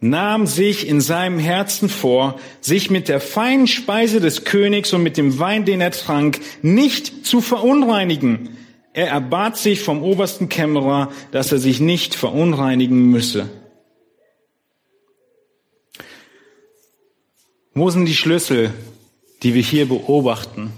nahm 0.00 0.46
sich 0.46 0.86
in 0.86 1.00
seinem 1.00 1.38
Herzen 1.38 1.88
vor, 1.88 2.38
sich 2.60 2.90
mit 2.90 3.08
der 3.08 3.20
feinen 3.20 3.66
Speise 3.66 4.20
des 4.20 4.44
Königs 4.44 4.92
und 4.92 5.02
mit 5.02 5.16
dem 5.16 5.38
Wein, 5.38 5.64
den 5.64 5.80
er 5.80 5.90
trank, 5.90 6.40
nicht 6.62 7.26
zu 7.26 7.40
verunreinigen. 7.40 8.50
Er 8.92 9.08
erbat 9.08 9.56
sich 9.56 9.80
vom 9.80 10.02
obersten 10.02 10.48
Kämmerer, 10.48 11.10
dass 11.30 11.52
er 11.52 11.58
sich 11.58 11.80
nicht 11.80 12.14
verunreinigen 12.14 13.10
müsse. 13.10 13.48
Wo 17.74 17.90
sind 17.90 18.06
die 18.06 18.14
Schlüssel, 18.14 18.72
die 19.42 19.52
wir 19.52 19.62
hier 19.62 19.86
beobachten? 19.86 20.72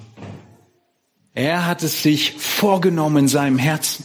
Er 1.32 1.66
hat 1.66 1.84
es 1.84 2.02
sich 2.02 2.32
vorgenommen 2.32 3.18
in 3.18 3.28
seinem 3.28 3.58
Herzen. 3.58 4.04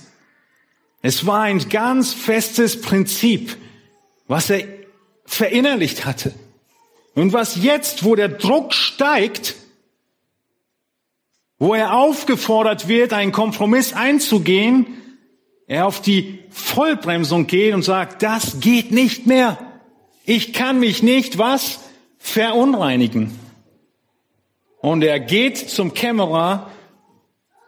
Es 1.06 1.26
war 1.26 1.42
ein 1.42 1.68
ganz 1.68 2.13
festes 2.13 2.80
Prinzip, 2.80 3.58
was 4.28 4.50
er 4.50 4.66
verinnerlicht 5.26 6.06
hatte. 6.06 6.34
Und 7.13 7.34
was 7.34 7.62
jetzt, 7.62 8.06
wo 8.06 8.16
der 8.16 8.30
Druck 8.30 8.74
steigt, 8.74 9.56
wo 11.60 11.74
er 11.74 11.94
aufgefordert 11.94 12.88
wird, 12.88 13.12
einen 13.12 13.34
Kompromiss 13.34 13.92
einzugehen, 13.92 14.88
er 15.68 15.88
auf 15.88 16.02
die 16.02 16.39
Vollbremsung 16.50 17.48
geht 17.48 17.74
und 17.74 17.84
sagt, 17.84 18.24
das 18.24 18.62
geht 18.62 18.92
nicht 18.92 19.28
mehr. 19.28 19.58
Ich 20.24 20.54
kann 20.54 20.80
mich 20.80 21.04
nicht 21.04 21.38
was 21.38 21.82
verunreinigen. 22.18 23.38
Und 24.80 25.04
er 25.04 25.20
geht 25.20 25.58
zum 25.58 25.94
Kämmerer, 25.94 26.72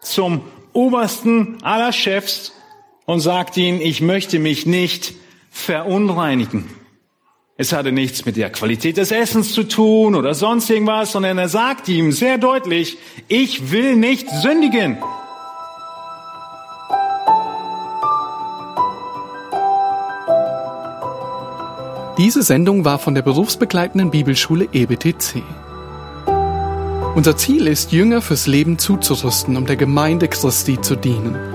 zum 0.02 0.42
obersten 0.72 1.62
aller 1.64 1.92
Chefs 1.92 2.54
und 3.06 3.20
sagt 3.20 3.58
ihnen, 3.58 3.82
ich 3.82 4.02
möchte 4.02 4.40
mich 4.40 4.66
nicht 4.66 5.14
verunreinigen. 5.52 6.70
Es 7.58 7.72
hatte 7.72 7.94
nichts 7.94 8.26
mit 8.26 8.36
der 8.36 8.50
Qualität 8.50 8.98
des 8.98 9.12
Essens 9.12 9.54
zu 9.54 9.64
tun 9.64 10.16
oder 10.16 10.34
sonst 10.34 10.70
irgendwas, 10.70 11.14
sondern 11.14 11.38
er 11.38 11.48
sagt 11.48 11.88
ihm 11.88 12.12
sehr 12.12 12.38
deutlich, 12.38 12.98
ich 13.30 13.72
will 13.72 13.96
nicht 13.96 14.30
sündigen. 14.30 14.98
Diese 22.18 22.44
Sendung 22.44 22.86
war 22.86 23.00
von 23.00 23.14
der 23.14 23.22
berufsbegleitenden 23.22 24.12
Bibelschule 24.12 24.68
EBTC. 24.72 25.44
Unser 27.16 27.38
Ziel 27.38 27.68
ist, 27.68 27.94
Jünger 27.94 28.22
fürs 28.22 28.48
Leben 28.48 28.78
zuzurüsten, 28.78 29.56
um 29.56 29.66
der 29.66 29.78
Gemeinde 29.78 30.28
Christi 30.28 30.82
zu 30.82 30.98
dienen. 30.98 31.55